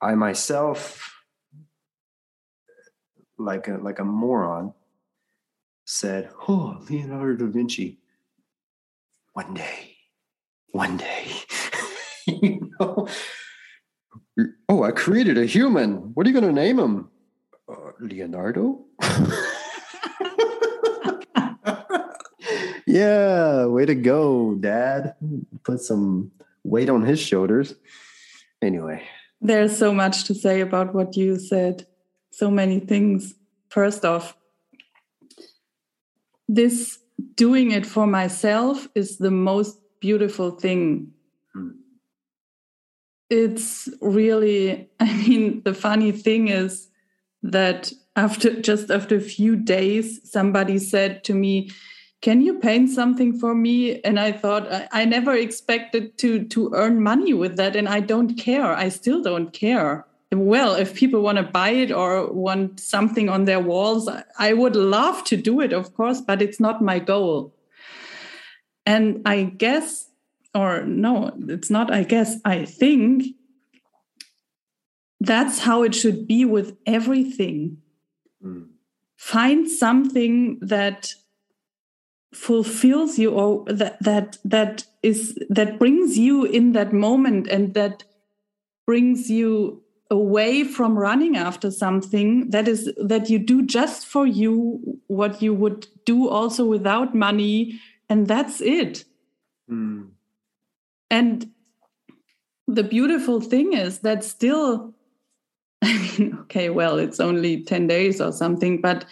[0.00, 1.14] I myself
[3.38, 4.74] like a like a moron
[5.88, 7.98] said, Oh, Leonardo da Vinci,
[9.32, 9.96] one day,
[10.72, 11.32] one day.
[12.26, 13.08] You know?
[14.68, 16.12] Oh, I created a human.
[16.12, 17.08] What are you going to name him?
[17.66, 18.84] Uh, Leonardo?
[22.86, 25.14] yeah, way to go, Dad.
[25.64, 26.32] Put some
[26.64, 27.74] weight on his shoulders.
[28.60, 29.02] Anyway,
[29.40, 31.86] there's so much to say about what you said.
[32.30, 33.36] So many things.
[33.70, 34.37] First off,
[36.48, 36.98] this
[37.34, 41.12] doing it for myself is the most beautiful thing.
[41.54, 41.70] Hmm.
[43.30, 46.88] It's really, I mean, the funny thing is
[47.42, 51.70] that after just after a few days, somebody said to me,
[52.20, 56.72] can you paint something for me and i thought I, I, never expected to to
[56.74, 61.20] earn money with that and i don't care i still don't care well if people
[61.22, 64.08] want to buy it or want something on their walls
[64.38, 67.54] i would love to do it of course but it's not my goal
[68.84, 70.10] and i guess
[70.54, 73.24] or no it's not i guess i think
[75.20, 77.78] that's how it should be with everything
[78.44, 78.66] mm.
[79.16, 81.14] find something that
[82.34, 88.04] fulfills you or that that that is that brings you in that moment and that
[88.86, 94.80] brings you away from running after something that is that you do just for you
[95.06, 97.78] what you would do also without money
[98.08, 99.04] and that's it
[99.70, 100.08] mm.
[101.10, 101.50] and
[102.66, 104.94] the beautiful thing is that still
[105.82, 109.04] i mean okay well it's only 10 days or something but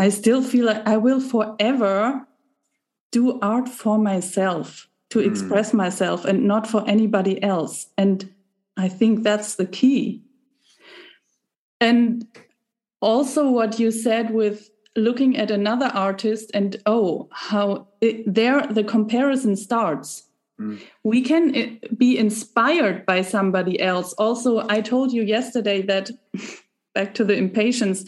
[0.00, 2.26] i still feel like i will forever
[3.12, 5.30] do art for myself to mm.
[5.30, 8.34] express myself and not for anybody else and
[8.76, 10.24] i think that's the key
[11.80, 12.26] and
[13.00, 18.84] also what you said with looking at another artist and oh how it, there the
[18.84, 20.24] comparison starts
[20.60, 20.80] mm.
[21.04, 26.10] we can eh, be inspired by somebody else also i told you yesterday that
[26.94, 28.04] back to the impatience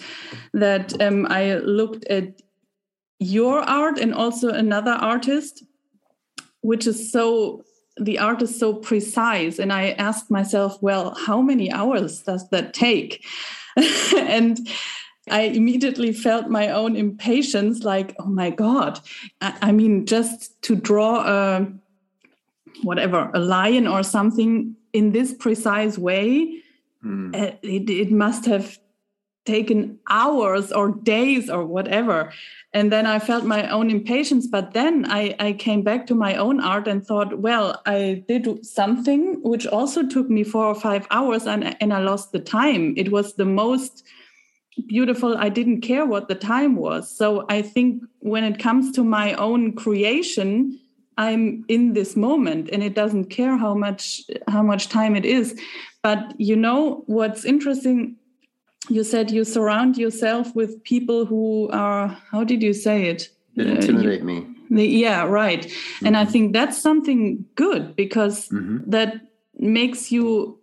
[0.52, 2.34] that um, i looked at
[3.22, 5.62] your art and also another artist,
[6.60, 7.62] which is so
[7.98, 9.58] the art is so precise.
[9.58, 13.24] And I asked myself, well, how many hours does that take?
[14.16, 14.58] and
[15.30, 19.00] I immediately felt my own impatience like, oh my God.
[19.40, 21.72] I, I mean, just to draw a
[22.82, 26.62] whatever, a lion or something in this precise way,
[27.04, 27.34] mm.
[27.62, 28.78] it, it must have
[29.44, 32.32] taken hours or days or whatever.
[32.74, 36.36] And then i felt my own impatience but then I, I came back to my
[36.36, 41.06] own art and thought well i did something which also took me four or five
[41.10, 42.94] hours and, and i lost the time.
[42.96, 44.04] It was the most
[44.88, 45.36] beautiful.
[45.36, 47.14] I didn't care what the time was.
[47.14, 50.78] So i think when it comes to my own creation
[51.18, 55.60] i'm in this moment and it doesn't care how much how much time it is.
[56.02, 58.16] But you know what's interesting
[58.88, 63.66] you said you surround yourself with people who are how did you say it that
[63.66, 66.06] intimidate uh, you, me yeah right mm-hmm.
[66.06, 66.32] and i mm-hmm.
[66.32, 68.78] think that's something good because mm-hmm.
[68.90, 69.20] that
[69.58, 70.58] makes you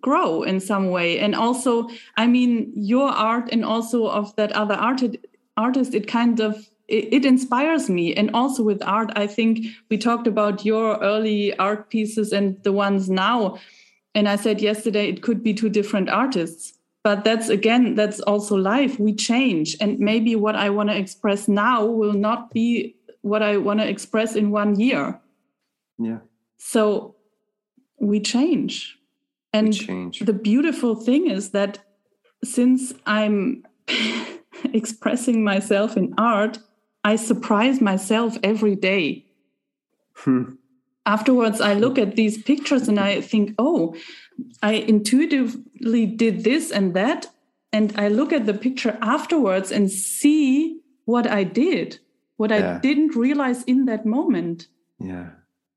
[0.00, 4.74] grow in some way and also i mean your art and also of that other
[4.74, 5.02] art
[5.56, 9.96] artist it kind of it, it inspires me and also with art i think we
[9.96, 13.58] talked about your early art pieces and the ones now
[14.14, 16.75] and i said yesterday it could be two different artists
[17.06, 18.98] but that's again that's also life.
[18.98, 19.76] We change.
[19.80, 23.88] And maybe what i want to express now will not be what i want to
[23.88, 25.20] express in one year.
[25.98, 26.18] Yeah.
[26.56, 27.14] So
[28.00, 28.98] we change.
[29.52, 30.18] And we change.
[30.18, 31.78] the beautiful thing is that
[32.42, 33.62] since i'm
[34.80, 36.58] expressing myself in art
[37.04, 39.26] i surprise myself every day.
[40.14, 40.58] Hmm.
[41.06, 43.94] Afterwards i look at these pictures and i think oh
[44.62, 47.28] I intuitively did this and that.
[47.72, 51.98] And I look at the picture afterwards and see what I did,
[52.36, 52.76] what yeah.
[52.76, 54.68] I didn't realize in that moment.
[54.98, 55.30] Yeah.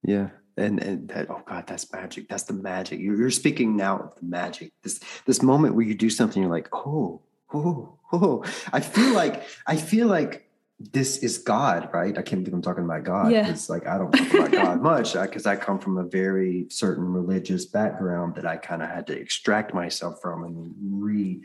[0.04, 0.30] Yeah.
[0.56, 2.30] And, and that, oh God, that's magic.
[2.30, 3.00] That's the magic.
[3.00, 4.72] You're, you're speaking now of the magic.
[4.84, 7.22] This, this moment where you do something, you're like, oh,
[7.54, 8.44] oh, oh.
[8.72, 10.49] I feel like, I feel like
[10.80, 12.18] this is God, right?
[12.18, 13.32] I can't believe I'm talking about God.
[13.32, 13.50] Yeah.
[13.50, 16.68] It's like I don't talk about God much because I, I, come from a very
[16.70, 21.42] certain religious background that I kind of had to extract myself from and re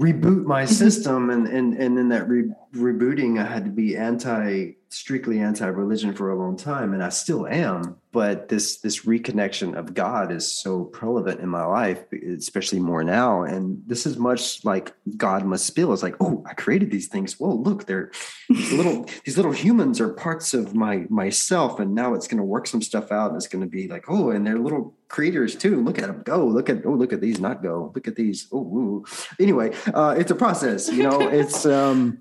[0.00, 0.72] reboot my mm-hmm.
[0.72, 1.30] system.
[1.30, 6.30] And and and in that re- rebooting, I had to be anti strictly anti-religion for
[6.30, 10.84] a long time and I still am but this this reconnection of God is so
[10.84, 15.92] prevalent in my life especially more now and this is much like God must feel
[15.92, 17.38] it's like oh I created these things.
[17.38, 18.12] Whoa look they're
[18.48, 22.44] these little these little humans are parts of my myself and now it's going to
[22.44, 25.54] work some stuff out and it's going to be like oh and they're little creators
[25.56, 25.82] too.
[25.82, 26.46] Look at them go.
[26.46, 27.92] Look at oh look at these not go.
[27.94, 28.46] Look at these.
[28.52, 29.04] Oh ooh.
[29.40, 31.20] anyway uh it's a process you know?
[31.36, 32.20] It's um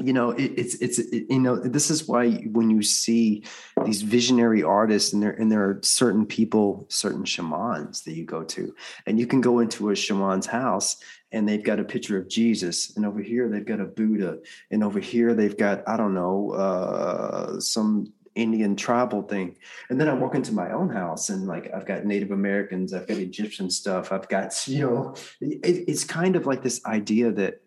[0.00, 3.42] you know it, it's it's it, you know this is why when you see
[3.84, 8.42] these visionary artists and there and there are certain people certain shamans that you go
[8.42, 8.74] to
[9.06, 10.96] and you can go into a shaman's house
[11.32, 14.38] and they've got a picture of jesus and over here they've got a buddha
[14.70, 19.56] and over here they've got i don't know uh, some indian tribal thing.
[19.90, 23.08] And then i walk into my own house and like i've got native americans i've
[23.08, 27.62] got egyptian stuff i've got you know it, it's kind of like this idea that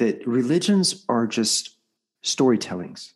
[0.00, 1.76] that religions are just
[2.24, 3.12] storytellings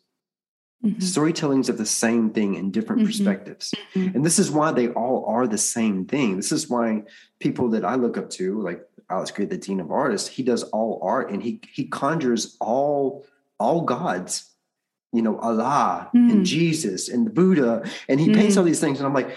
[0.83, 0.99] mm-hmm.
[0.99, 3.07] storytellings of the same thing in different mm-hmm.
[3.07, 4.15] perspectives mm-hmm.
[4.15, 7.03] and this is why they all are the same thing this is why
[7.39, 10.63] people that i look up to like alex Grey, the dean of artists he does
[10.63, 13.25] all art and he he conjures all
[13.59, 14.51] all gods
[15.11, 16.45] you know allah and mm.
[16.45, 18.59] jesus and the buddha and he paints mm.
[18.59, 19.35] all these things and i'm like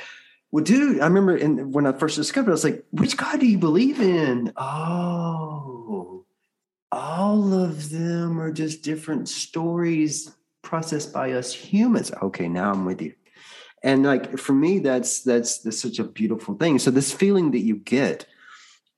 [0.50, 3.38] well, dude, I remember in, when I first discovered, it, I was like, which God
[3.38, 4.50] do you believe in?
[4.56, 5.67] Oh,
[7.28, 12.10] all of them are just different stories processed by us humans.
[12.22, 13.12] Okay, now I'm with you.
[13.82, 16.78] And like for me, that's that's that's such a beautiful thing.
[16.78, 18.26] So this feeling that you get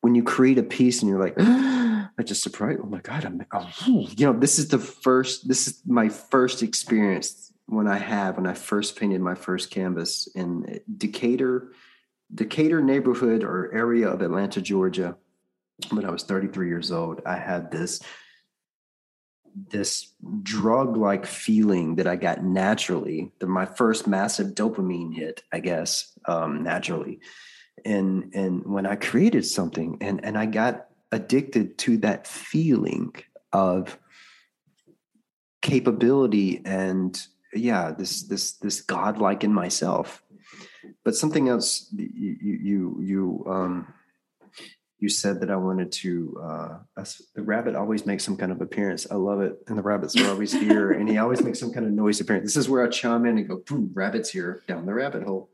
[0.01, 2.81] when you create a piece and you're like, I just surprised.
[2.81, 6.63] Oh my God, I'm oh, you know, this is the first, this is my first
[6.63, 11.73] experience when I have when I first painted my first canvas in Decatur,
[12.33, 15.17] Decatur neighborhood or area of Atlanta, Georgia
[15.91, 18.01] when I was 33 years old, I had this
[19.69, 20.13] this
[20.43, 26.17] drug like feeling that I got naturally, the, my first massive dopamine hit, I guess,
[26.27, 27.21] um, naturally.
[27.85, 33.15] And and when I created something and and I got addicted to that feeling
[33.53, 33.99] of
[35.63, 37.21] capability and
[37.55, 40.23] yeah, this this this godlike in myself.
[41.05, 43.95] But something else you you you um
[45.01, 46.41] you said that I wanted to.
[46.43, 47.03] Uh,
[47.35, 49.07] the rabbit always makes some kind of appearance.
[49.11, 51.87] I love it, and the rabbits are always here, and he always makes some kind
[51.87, 52.45] of noise appearance.
[52.45, 55.49] This is where I chime in and go, "Boom, rabbits here down the rabbit hole."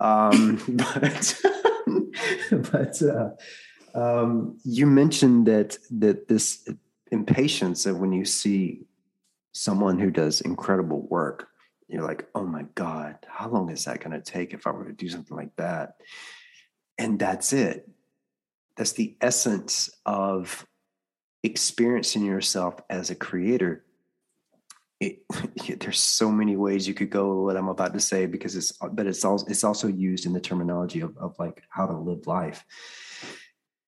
[0.00, 1.40] Um, but
[2.72, 3.30] but uh,
[3.94, 6.66] um, you mentioned that that this
[7.12, 8.86] impatience of when you see
[9.52, 11.48] someone who does incredible work,
[11.86, 14.86] you're like, "Oh my god, how long is that going to take if I were
[14.86, 15.96] to do something like that?"
[16.98, 17.90] And that's it
[18.76, 20.66] that's the essence of
[21.42, 23.84] experiencing yourself as a creator
[25.00, 25.22] it,
[25.80, 28.72] there's so many ways you could go with what I'm about to say because it's
[28.72, 32.26] but it's also it's also used in the terminology of, of like how to live
[32.26, 32.64] life.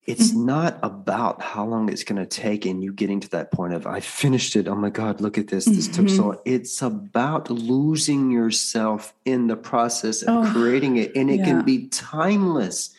[0.06, 0.46] It's mm-hmm.
[0.46, 3.86] not about how long it's going to take and you getting to that point of
[3.86, 4.66] I finished it.
[4.66, 5.66] Oh my God, look at this.
[5.66, 6.06] This mm-hmm.
[6.06, 6.38] took so long.
[6.46, 11.14] It's about losing yourself in the process of oh, creating it.
[11.14, 11.44] And it yeah.
[11.44, 12.94] can be timeless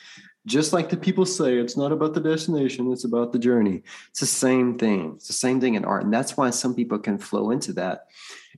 [0.50, 3.84] just like the people say it's not about the destination it's about the journey.
[4.10, 5.14] It's the same thing.
[5.16, 8.08] It's the same thing in art and that's why some people can flow into that.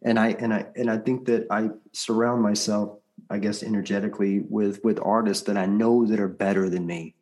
[0.01, 2.97] And i and i and i think that i surround myself
[3.29, 7.15] i guess energetically with with artists that i know that are better than me.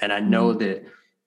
[0.00, 0.58] And i know mm-hmm.
[0.60, 0.86] that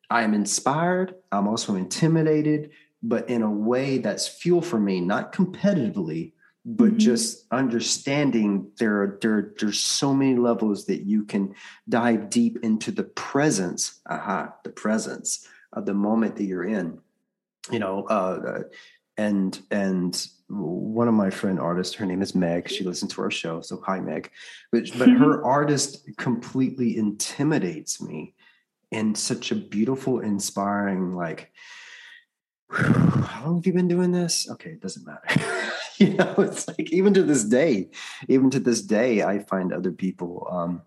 [0.09, 2.71] i am inspired i'm also intimidated
[3.01, 6.33] but in a way that's fuel for me not competitively
[6.65, 6.97] but mm-hmm.
[6.97, 11.53] just understanding there are there there's so many levels that you can
[11.89, 16.97] dive deep into the presence aha the presence of the moment that you're in
[17.71, 18.61] you know uh,
[19.17, 23.31] and and one of my friend artists her name is meg she listens to our
[23.31, 24.31] show so hi meg
[24.71, 25.45] but but her mm-hmm.
[25.45, 28.33] artist completely intimidates me
[28.91, 31.51] in such a beautiful inspiring like
[32.71, 35.41] how long have you been doing this okay it doesn't matter
[36.09, 37.89] you know it's like even to this day
[38.27, 40.81] even to this day i find other people um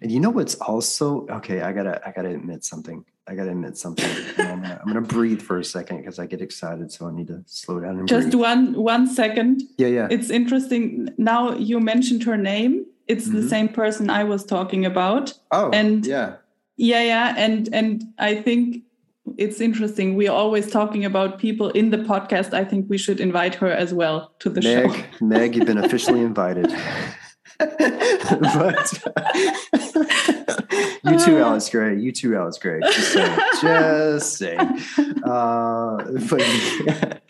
[0.00, 3.04] and you know what's also okay i gotta i gotta admit something.
[3.28, 4.08] I gotta admit something.
[4.38, 7.26] I'm, gonna, I'm gonna breathe for a second because i get excited so i need
[7.26, 8.40] to slow down and just breathe.
[8.40, 9.62] one one second.
[9.78, 10.08] Yeah yeah.
[10.10, 11.08] It's interesting.
[11.18, 12.86] Now you mentioned her name.
[13.08, 13.40] It's mm-hmm.
[13.40, 15.34] the same person i was talking about.
[15.50, 16.36] Oh and yeah.
[16.76, 17.34] Yeah yeah.
[17.36, 18.85] And and i think
[19.36, 20.16] it's interesting.
[20.16, 22.54] We're always talking about people in the podcast.
[22.54, 25.02] I think we should invite her as well to the Meg, show.
[25.24, 26.72] Meg, you've been officially invited.
[27.58, 27.72] but
[31.04, 31.98] you too, Alex Grey.
[31.98, 32.80] You too, Alex Grey.
[32.80, 33.38] Just saying.
[33.60, 34.80] Just saying.
[35.24, 35.96] Uh,
[36.28, 36.40] but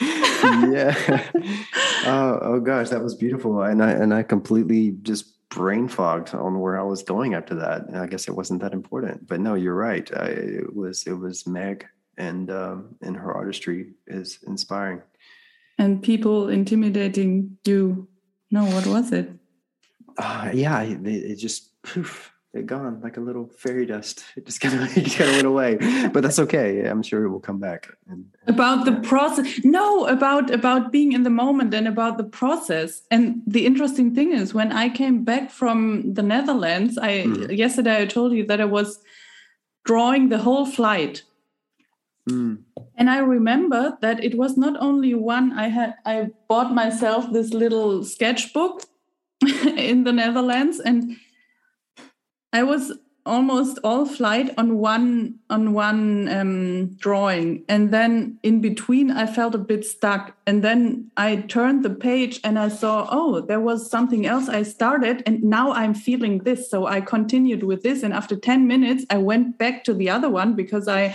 [0.69, 1.23] yeah.
[2.07, 6.61] Oh, oh gosh, that was beautiful, and I and I completely just brain fogged on
[6.61, 7.87] where I was going after that.
[7.87, 9.27] And I guess it wasn't that important.
[9.27, 10.11] But no, you're right.
[10.15, 11.87] I, it was it was Meg,
[12.17, 15.03] and um, and her artistry is inspiring.
[15.79, 18.09] And people intimidating you.
[18.51, 19.31] No, what was it?
[20.17, 24.25] Uh, yeah, it, it just poof, it gone like a little fairy dust.
[24.37, 25.77] It just kind of, kind of went away,
[26.13, 26.85] but that's okay.
[26.85, 27.89] I'm sure it will come back.
[28.09, 33.03] And, about the process, no, about about being in the moment and about the process.
[33.11, 37.57] And the interesting thing is, when I came back from the Netherlands, I mm.
[37.57, 38.99] yesterday I told you that I was
[39.85, 41.23] drawing the whole flight.
[42.29, 42.63] Mm.
[42.97, 45.53] And I remember that it was not only one.
[45.53, 48.83] I had I bought myself this little sketchbook
[49.77, 51.17] in the Netherlands and
[52.57, 52.93] I was
[53.27, 57.65] almost all flight on one on one um, drawing.
[57.69, 60.35] And then in between i felt a bit stuck.
[60.47, 64.49] And then i turned the page and i saw oh there was something else.
[64.49, 66.71] I started and now i'm feeling this.
[66.71, 68.03] So i continued with this.
[68.03, 71.15] And after 10 minutes i went back to the other one because i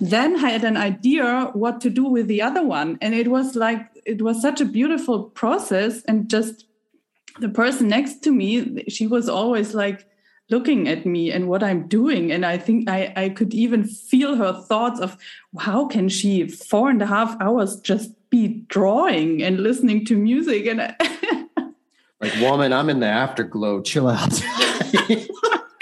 [0.00, 2.98] then had an idea what to do with the other one.
[3.00, 6.02] And it was like it was such a beautiful process.
[6.08, 6.64] And just
[7.38, 10.09] the person next to me she was always like
[10.50, 12.32] looking at me and what I'm doing.
[12.32, 15.16] And I think I, I could even feel her thoughts of
[15.58, 20.66] how can she four and a half hours just be drawing and listening to music
[20.66, 20.78] and
[22.20, 23.82] like woman, I'm in the afterglow.
[23.82, 24.40] Chill out.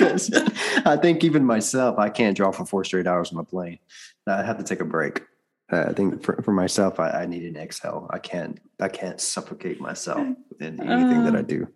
[0.00, 3.78] I think even myself, I can't draw for four straight hours on a plane.
[4.26, 5.22] I have to take a break.
[5.70, 8.08] Uh, I think for, for myself, I, I, need an exhale.
[8.10, 10.26] I can't I can't suffocate myself
[10.60, 11.68] in anything that I do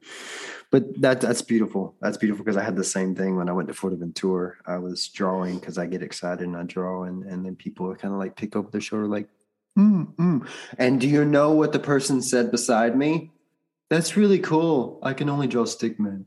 [0.72, 1.94] but that that's beautiful.
[2.00, 4.54] That's beautiful because I had the same thing when I went to Fuerteventura.
[4.66, 8.14] I was drawing because I get excited and I draw, and and then people kind
[8.14, 9.28] of like pick over their shoulder, like,
[9.78, 10.48] mm, mm.
[10.78, 13.30] And do you know what the person said beside me?
[13.90, 14.98] That's really cool.
[15.02, 16.24] I can only draw stickmen.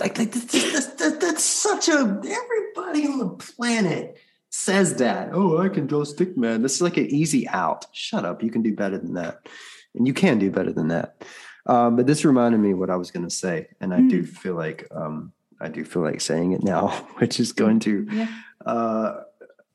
[0.00, 4.18] Like, like that's, that's, that's, that's such a everybody on the planet
[4.54, 5.30] says that.
[5.32, 6.62] Oh, I can draw stick man.
[6.62, 7.86] This is like an easy out.
[7.92, 8.42] Shut up.
[8.42, 9.48] You can do better than that,
[9.94, 11.24] and you can do better than that.
[11.66, 14.10] Um, but this reminded me what I was going to say, and I mm.
[14.10, 14.26] do hmm.
[14.26, 18.28] feel like um, I do feel like saying it now, which is going to yeah.
[18.64, 19.22] uh,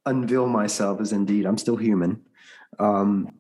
[0.06, 2.22] unveil myself as indeed I'm still human.
[2.78, 3.36] Um,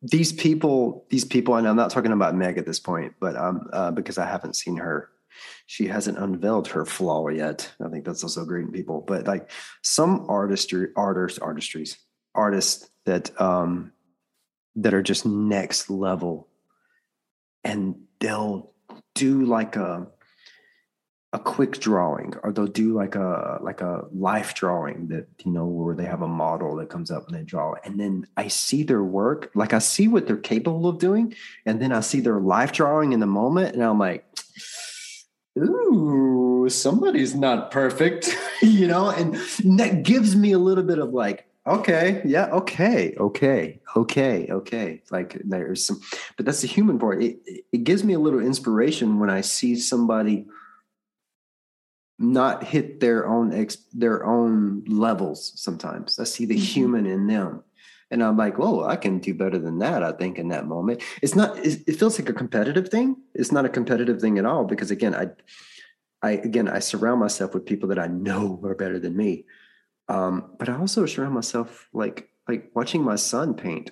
[0.00, 3.68] these people, these people, and I'm not talking about Meg at this point, but um,
[3.72, 5.10] uh, because I haven't seen her,
[5.66, 7.72] she hasn't unveiled her flaw yet.
[7.84, 9.50] I think that's also great in people, but like
[9.82, 11.96] some artistry, artists, artistries,
[12.34, 13.92] artists that um,
[14.76, 16.48] that are just next level
[17.64, 18.72] and they'll
[19.14, 20.06] do like a
[21.32, 25.66] a quick drawing or they'll do like a like a life drawing that you know
[25.66, 28.84] where they have a model that comes up and they draw and then i see
[28.84, 31.34] their work like i see what they're capable of doing
[31.66, 34.24] and then i see their life drawing in the moment and i'm like
[35.56, 39.34] ooh somebody's not perfect you know and
[39.78, 45.40] that gives me a little bit of like okay yeah okay okay okay okay like
[45.44, 46.00] there's some
[46.36, 47.22] but that's the human part.
[47.22, 47.38] It,
[47.72, 50.46] it gives me a little inspiration when i see somebody
[52.18, 56.18] not hit their own ex their own levels sometimes.
[56.18, 56.62] I see the mm-hmm.
[56.62, 57.62] human in them
[58.10, 61.02] and i'm like oh i can do better than that i think in that moment
[61.22, 64.64] it's not it feels like a competitive thing it's not a competitive thing at all
[64.64, 65.26] because again i
[66.22, 69.44] i again i surround myself with people that i know are better than me
[70.08, 73.90] um, but I also surround myself like like watching my son paint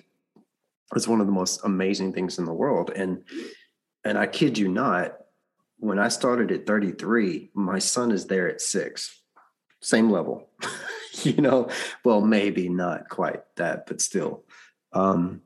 [0.95, 2.91] is one of the most amazing things in the world.
[2.95, 3.23] And
[4.03, 5.17] and I kid you not,
[5.77, 9.21] when I started at 33, my son is there at six,
[9.81, 10.49] same level.
[11.23, 11.69] you know,
[12.03, 14.43] well, maybe not quite that, but still.
[14.93, 15.41] Um,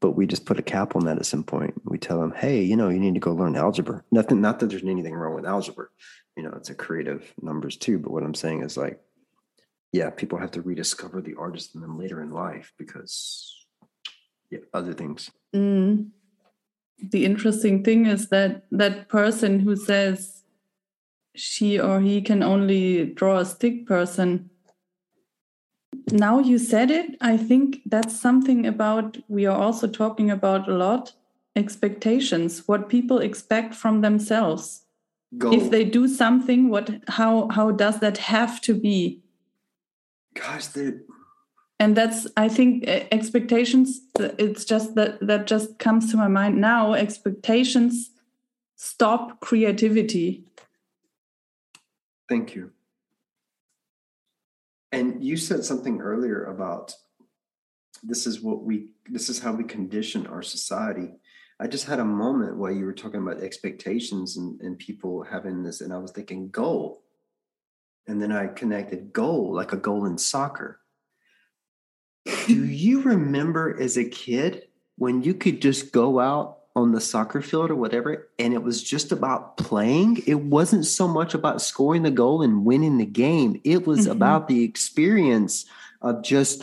[0.00, 1.74] but we just put a cap on that at some point.
[1.84, 4.02] We tell them, hey, you know, you need to go learn algebra.
[4.10, 5.86] Nothing, not that there's anything wrong with algebra.
[6.36, 7.98] You know, it's a creative numbers too.
[7.98, 9.00] But what I'm saying is like
[9.96, 13.66] yeah, people have to rediscover the artist in them later in life because
[14.50, 15.30] yeah, other things.
[15.54, 16.10] Mm.
[16.98, 20.42] The interesting thing is that that person who says
[21.34, 24.50] she or he can only draw a stick person.
[26.10, 30.74] Now you said it, I think that's something about we are also talking about a
[30.74, 31.12] lot
[31.56, 34.82] expectations, what people expect from themselves.
[35.36, 35.52] Go.
[35.52, 39.22] If they do something, what how how does that have to be?
[40.34, 41.02] gosh the
[41.80, 44.00] and that's i think expectations
[44.38, 48.10] it's just that that just comes to my mind now expectations
[48.76, 50.46] stop creativity
[52.28, 52.72] Thank you.
[54.96, 56.94] And you said something earlier about
[58.02, 61.10] this is what we this is how we condition our society.
[61.60, 65.62] I just had a moment while you were talking about expectations and, and people having
[65.62, 67.02] this, and I was thinking goal.
[68.06, 70.80] And then I connected goal like a goal in soccer.
[72.46, 77.40] Do you remember as a kid when you could just go out on the soccer
[77.40, 80.22] field or whatever, and it was just about playing.
[80.26, 83.58] It wasn't so much about scoring the goal and winning the game.
[83.64, 84.12] It was mm-hmm.
[84.12, 85.64] about the experience
[86.02, 86.62] of just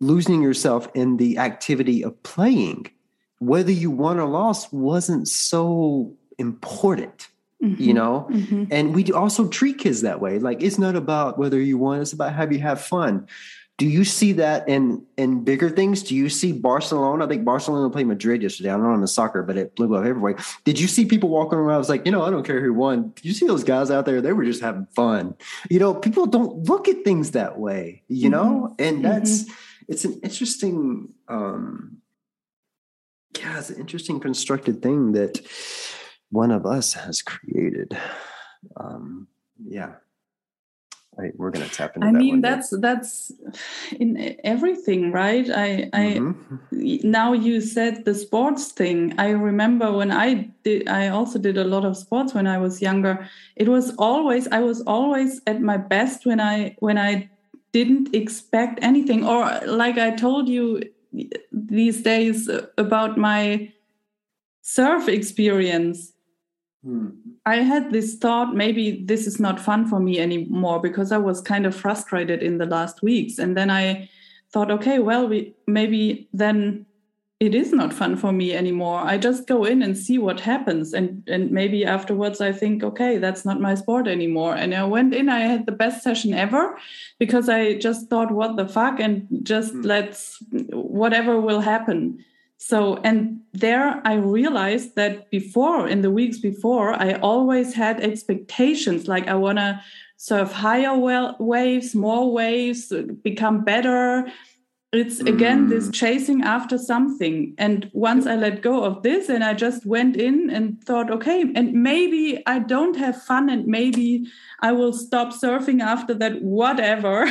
[0.00, 2.92] losing yourself in the activity of playing.
[3.40, 7.28] Whether you won or lost wasn't so important.
[7.60, 7.82] Mm-hmm.
[7.82, 8.64] You know, mm-hmm.
[8.70, 10.38] and we do also treat kids that way.
[10.38, 13.26] Like it's not about whether you won; it's about have you have fun.
[13.78, 16.02] Do you see that in in bigger things?
[16.02, 17.24] Do you see Barcelona?
[17.24, 18.70] I think Barcelona played Madrid yesterday.
[18.70, 20.36] I don't know in the soccer, but it blew up everywhere.
[20.64, 21.76] Did you see people walking around?
[21.76, 23.12] I was like, you know, I don't care who won.
[23.14, 24.20] Did you see those guys out there?
[24.20, 25.36] They were just having fun.
[25.70, 28.02] You know, people don't look at things that way.
[28.08, 28.30] You mm-hmm.
[28.32, 29.52] know, and that's mm-hmm.
[29.88, 31.14] it's an interesting.
[31.28, 31.98] um
[33.38, 35.40] yeah, it's an interesting constructed thing that
[36.30, 37.96] one of us has created.
[38.76, 39.28] Um,
[39.64, 39.94] yeah,
[41.18, 42.06] Right, we're going to tap into.
[42.06, 42.14] That.
[42.14, 43.32] I mean, that's that's
[43.98, 45.50] in everything, right?
[45.50, 46.56] I mm-hmm.
[46.72, 49.18] I now you said the sports thing.
[49.18, 50.86] I remember when I did.
[50.86, 53.28] I also did a lot of sports when I was younger.
[53.56, 57.28] It was always I was always at my best when I when I
[57.72, 60.84] didn't expect anything, or like I told you
[61.50, 63.72] these days about my
[64.62, 66.12] surf experience.
[66.84, 67.08] Hmm.
[67.44, 71.40] I had this thought maybe this is not fun for me anymore because I was
[71.40, 73.38] kind of frustrated in the last weeks.
[73.38, 74.08] And then I
[74.52, 76.86] thought, okay, well, we, maybe then
[77.40, 79.00] it is not fun for me anymore.
[79.00, 80.92] I just go in and see what happens.
[80.92, 84.54] And, and maybe afterwards I think, okay, that's not my sport anymore.
[84.54, 86.76] And I went in, I had the best session ever
[87.20, 88.98] because I just thought, what the fuck?
[88.98, 89.84] And just mm.
[89.84, 92.24] let's, whatever will happen.
[92.58, 99.06] So, and there I realized that before, in the weeks before, I always had expectations
[99.06, 99.80] like I want to
[100.16, 100.96] surf higher
[101.38, 102.92] waves, more waves,
[103.22, 104.26] become better.
[104.92, 105.94] It's again this mm.
[105.94, 107.54] chasing after something.
[107.58, 111.44] And once I let go of this and I just went in and thought, okay,
[111.54, 114.26] and maybe I don't have fun and maybe
[114.60, 117.30] I will stop surfing after that, whatever.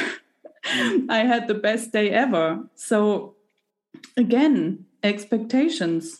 [0.63, 1.07] Mm.
[1.09, 2.63] I had the best day ever.
[2.75, 3.35] So,
[4.15, 6.19] again, expectations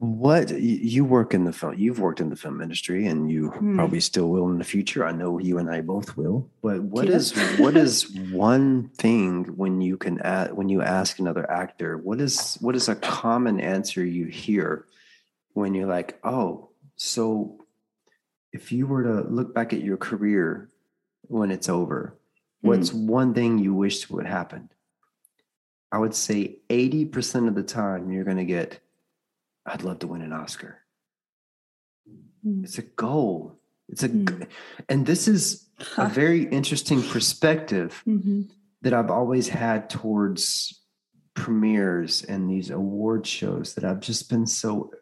[0.00, 3.76] what you work in the film you've worked in the film industry and you hmm.
[3.76, 7.06] probably still will in the future i know you and i both will but what
[7.06, 7.32] yes.
[7.36, 12.18] is what is one thing when you can add, when you ask another actor what
[12.18, 14.86] is what is a common answer you hear
[15.52, 17.58] when you're like oh so
[18.54, 20.70] if you were to look back at your career
[21.28, 22.16] when it's over
[22.62, 23.06] what's hmm.
[23.06, 24.70] one thing you wish would happen
[25.92, 28.80] I would say 80% of the time you're going to get,
[29.66, 30.78] I'd love to win an Oscar.
[32.46, 32.64] Mm.
[32.64, 33.58] It's a goal.
[33.88, 34.46] It's a, mm.
[34.88, 38.42] and this is a very interesting perspective mm-hmm.
[38.82, 40.80] that I've always had towards
[41.34, 44.92] premieres and these award shows that I've just been so,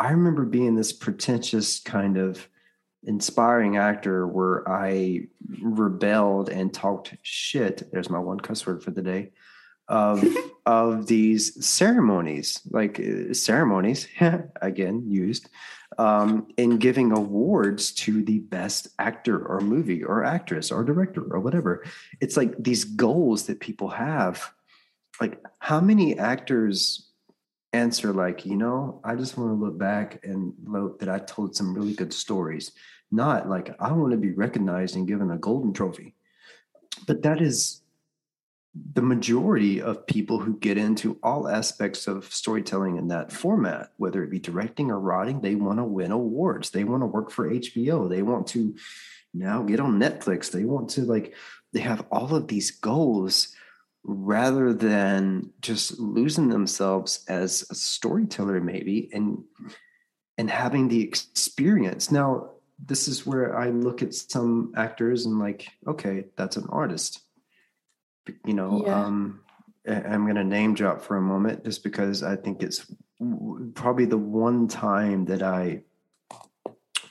[0.00, 2.48] I remember being this pretentious kind of
[3.04, 5.26] inspiring actor where I
[5.60, 7.90] rebelled and talked shit.
[7.92, 9.30] There's my one cuss word for the day
[9.88, 10.24] of
[10.66, 14.06] of these ceremonies, like uh, ceremonies
[14.62, 15.48] again used
[15.98, 21.40] um, in giving awards to the best actor or movie or actress or director or
[21.40, 21.84] whatever.
[22.20, 24.52] It's like these goals that people have.
[25.20, 27.10] Like, how many actors
[27.72, 31.56] answer like, you know, I just want to look back and note that I told
[31.56, 32.72] some really good stories.
[33.10, 36.14] Not like I want to be recognized and given a golden trophy.
[37.06, 37.81] But that is
[38.74, 44.24] the majority of people who get into all aspects of storytelling in that format, whether
[44.24, 46.70] it be directing or writing, they want to win awards.
[46.70, 48.08] They want to work for HBO.
[48.08, 48.74] They want to
[49.34, 50.50] now get on Netflix.
[50.50, 51.34] They want to like,
[51.72, 53.54] they have all of these goals
[54.04, 59.44] rather than just losing themselves as a storyteller, maybe, and
[60.38, 62.10] and having the experience.
[62.10, 62.52] Now,
[62.84, 67.20] this is where I look at some actors and like, okay, that's an artist
[68.44, 69.04] you know yeah.
[69.04, 69.40] um
[69.86, 72.86] i'm going to name drop for a moment just because i think it's
[73.74, 75.82] probably the one time that i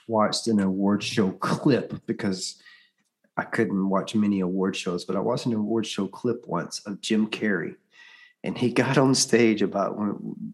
[0.07, 2.61] watched an award show clip because
[3.37, 7.01] i couldn't watch many award shows but i watched an award show clip once of
[7.01, 7.75] jim carrey
[8.43, 9.97] and he got on stage about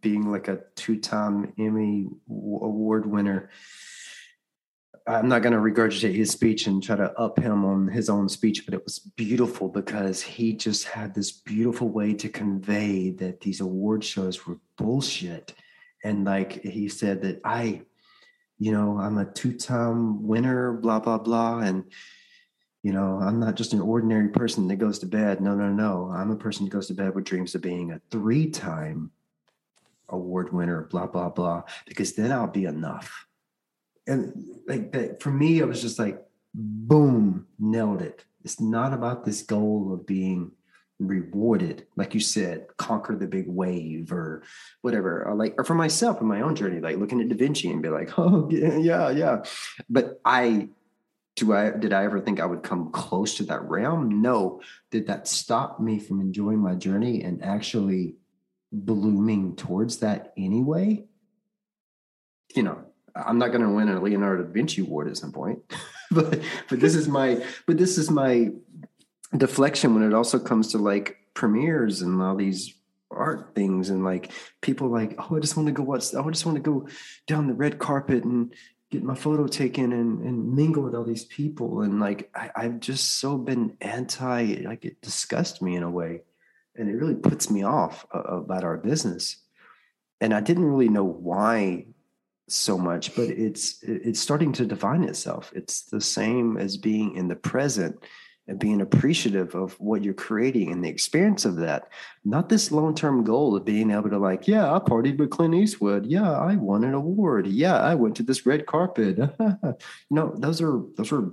[0.01, 3.49] being like a two-time emmy award winner
[5.07, 8.27] I'm not going to regurgitate his speech and try to up him on his own
[8.27, 13.39] speech, but it was beautiful because he just had this beautiful way to convey that
[13.39, 15.53] these award shows were bullshit.
[16.03, 17.83] And like he said that I,
[18.59, 21.85] you know, I'm a two-time winner, blah blah blah, and
[22.83, 25.41] you know, I'm not just an ordinary person that goes to bed.
[25.41, 26.11] No, no, no.
[26.13, 29.11] I'm a person who goes to bed with dreams of being a three-time
[30.09, 33.26] award winner, blah blah blah, because then I'll be enough
[34.07, 38.25] and like that for me, it was just like, boom, nailed it.
[38.43, 40.51] It's not about this goal of being
[40.99, 44.43] rewarded, like you said, conquer the big wave or
[44.81, 45.23] whatever.
[45.23, 47.81] Or like, or for myself in my own journey, like looking at Da Vinci and
[47.81, 49.43] be like, oh yeah, yeah.
[49.89, 50.69] But I
[51.35, 54.21] do I did I ever think I would come close to that realm?
[54.21, 54.61] No.
[54.89, 58.15] Did that stop me from enjoying my journey and actually
[58.71, 61.05] blooming towards that anyway?
[62.55, 62.86] You know,
[63.25, 65.59] I'm not going to win a Leonardo da Vinci award at some point,
[66.11, 68.51] but but this is my but this is my
[69.35, 72.73] deflection when it also comes to like premieres and all these
[73.11, 76.45] art things and like people like oh I just want to go watch I just
[76.45, 76.87] want to go
[77.25, 78.53] down the red carpet and
[78.89, 81.81] get my photo taken and, and mingle with all these people.
[81.81, 86.21] And like I, I've just so been anti like it disgusts me in a way
[86.75, 89.37] and it really puts me off uh, about our business.
[90.21, 91.87] And I didn't really know why
[92.47, 95.51] so much, but it's it's starting to define itself.
[95.55, 98.03] It's the same as being in the present
[98.47, 101.89] and being appreciative of what you're creating and the experience of that.
[102.23, 106.05] Not this long-term goal of being able to like, yeah, I partied with Clint Eastwood.
[106.05, 107.47] Yeah, I won an award.
[107.47, 109.17] Yeah, I went to this red carpet.
[109.39, 109.75] you
[110.09, 111.31] know, those are those are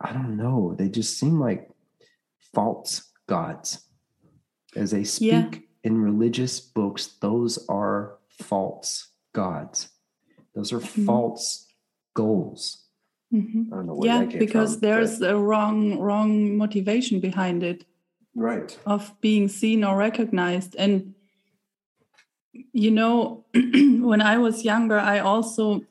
[0.00, 0.74] I don't know.
[0.76, 1.70] They just seem like
[2.52, 3.86] false gods.
[4.74, 5.58] As they speak yeah.
[5.84, 9.88] in religious books, those are false gods.
[10.54, 11.06] Those are mm-hmm.
[11.06, 11.66] false
[12.14, 12.78] goals.
[13.32, 14.02] Mm-hmm.
[14.02, 15.30] yeah, because from, there's but...
[15.30, 17.84] a wrong wrong motivation behind it.
[18.34, 18.78] Right.
[18.84, 20.76] Of being seen or recognized.
[20.76, 21.14] And
[22.72, 25.82] you know, when I was younger, I also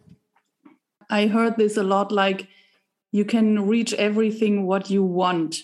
[1.09, 2.47] I heard this a lot like
[3.11, 5.63] you can reach everything what you want.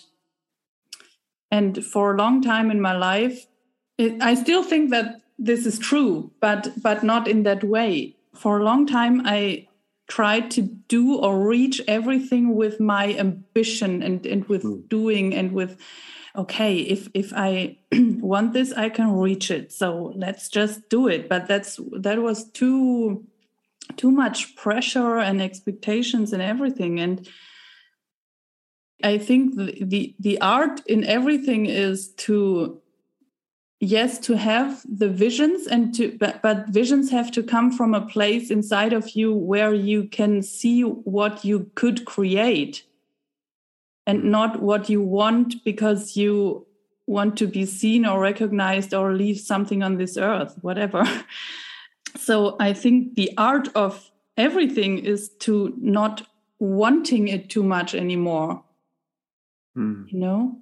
[1.50, 3.46] And for a long time in my life,
[3.96, 8.16] it, I still think that this is true, but but not in that way.
[8.34, 9.68] For a long time, I
[10.08, 14.88] tried to do or reach everything with my ambition and and with mm.
[14.88, 15.78] doing and with
[16.34, 21.28] okay if if i want this i can reach it so let's just do it
[21.28, 23.24] but that's that was too
[23.96, 27.28] too much pressure and expectations and everything and
[29.04, 32.80] i think the the, the art in everything is to
[33.80, 38.06] yes to have the visions and to but, but visions have to come from a
[38.06, 42.84] place inside of you where you can see what you could create
[44.06, 44.24] and mm.
[44.24, 46.66] not what you want because you
[47.06, 51.04] want to be seen or recognized or leave something on this earth whatever
[52.16, 56.26] so i think the art of everything is to not
[56.58, 58.64] wanting it too much anymore
[59.76, 60.04] mm.
[60.10, 60.58] you know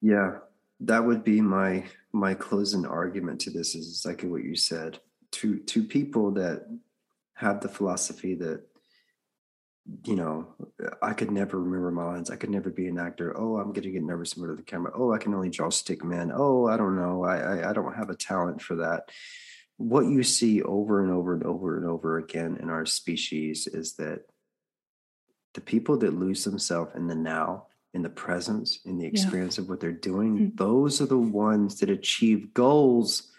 [0.00, 0.38] yeah
[0.86, 5.00] that would be my my closing argument to this is exactly what you said.
[5.32, 6.66] To to people that
[7.34, 8.62] have the philosophy that
[10.06, 10.48] you know,
[11.02, 12.30] I could never remember my lines.
[12.30, 13.38] I could never be an actor.
[13.38, 14.92] Oh, I'm to get nervous in front of the camera.
[14.94, 16.32] Oh, I can only draw stick men.
[16.34, 17.24] Oh, I don't know.
[17.24, 19.10] I, I, I don't have a talent for that.
[19.76, 23.96] What you see over and over and over and over again in our species is
[23.96, 24.20] that
[25.52, 29.62] the people that lose themselves in the now in the presence, in the experience yeah.
[29.62, 30.56] of what they're doing, mm-hmm.
[30.56, 33.30] those are the ones that achieve goals,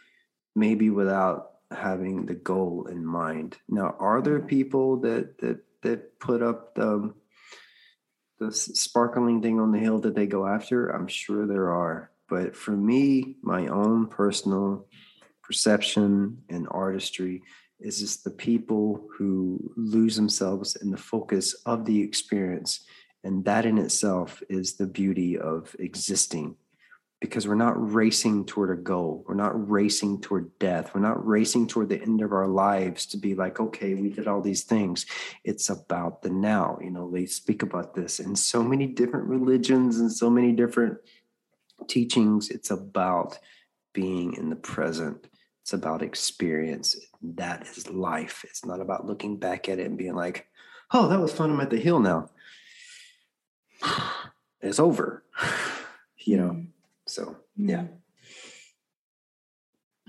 [0.56, 3.57] maybe without having the goal in mind.
[3.68, 7.14] Now, are there people that that that put up the
[8.40, 10.88] the sparkling thing on the hill that they go after?
[10.90, 12.11] I'm sure there are.
[12.27, 14.88] But for me, my own personal
[15.44, 17.44] perception and artistry
[17.80, 22.86] is just the people who lose themselves in the focus of the experience
[23.26, 26.56] and that in itself is the beauty of existing
[27.19, 29.26] because we're not racing toward a goal.
[29.27, 30.93] We're not racing toward death.
[30.93, 34.27] We're not racing toward the end of our lives to be like, okay, we did
[34.27, 35.07] all these things.
[35.43, 36.77] It's about the now.
[36.80, 40.99] You know, they speak about this in so many different religions and so many different
[41.88, 42.52] teachings.
[42.52, 43.39] It's about
[43.91, 45.26] being in the present.
[45.64, 46.95] It's about experience.
[47.23, 48.45] That is life.
[48.47, 50.47] It's not about looking back at it and being like,
[50.93, 51.49] oh, that was fun.
[51.49, 52.30] I'm at the hill now
[54.62, 55.24] it's over
[56.26, 56.64] you know
[57.07, 57.90] so yeah mm.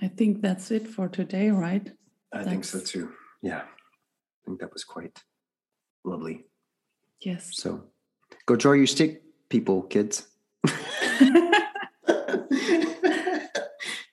[0.02, 1.92] i think that's it for today right
[2.32, 2.48] i that's...
[2.48, 3.12] think so too
[3.42, 5.22] yeah i think that was quite
[6.06, 6.44] lovely.
[7.20, 7.50] Yes.
[7.52, 7.84] So
[8.46, 10.28] go draw your stick, people, kids.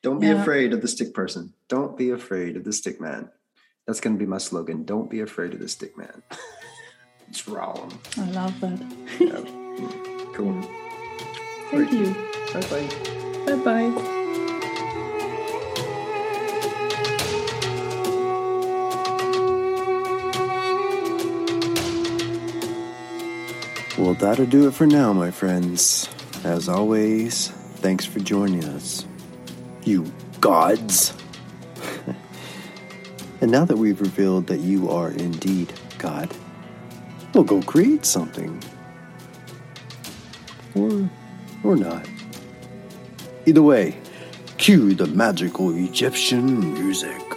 [0.02, 0.42] Don't be Yeah.
[0.42, 1.54] afraid of the stick person.
[1.70, 3.30] Don't be afraid of the stick man.
[3.88, 4.84] That's going to be my slogan.
[4.84, 6.24] Don't be afraid of the stick man.
[7.34, 7.92] it's wrong.
[8.16, 8.80] I love that.
[9.20, 9.42] Yeah.
[10.34, 10.62] Cool.
[11.72, 11.92] Thank Great.
[11.92, 12.14] you.
[12.54, 12.88] Bye bye.
[13.48, 14.10] Bye bye.
[23.98, 26.08] Well, that'll do it for now, my friends.
[26.44, 27.48] As always,
[27.78, 29.08] thanks for joining us.
[29.84, 30.06] You
[30.40, 31.16] gods!
[33.42, 36.30] and now that we've revealed that you are indeed God,
[37.34, 38.62] we'll go create something.
[40.76, 41.10] Or,
[41.64, 42.08] or not.
[43.46, 43.98] Either way,
[44.58, 47.33] cue the magical Egyptian music.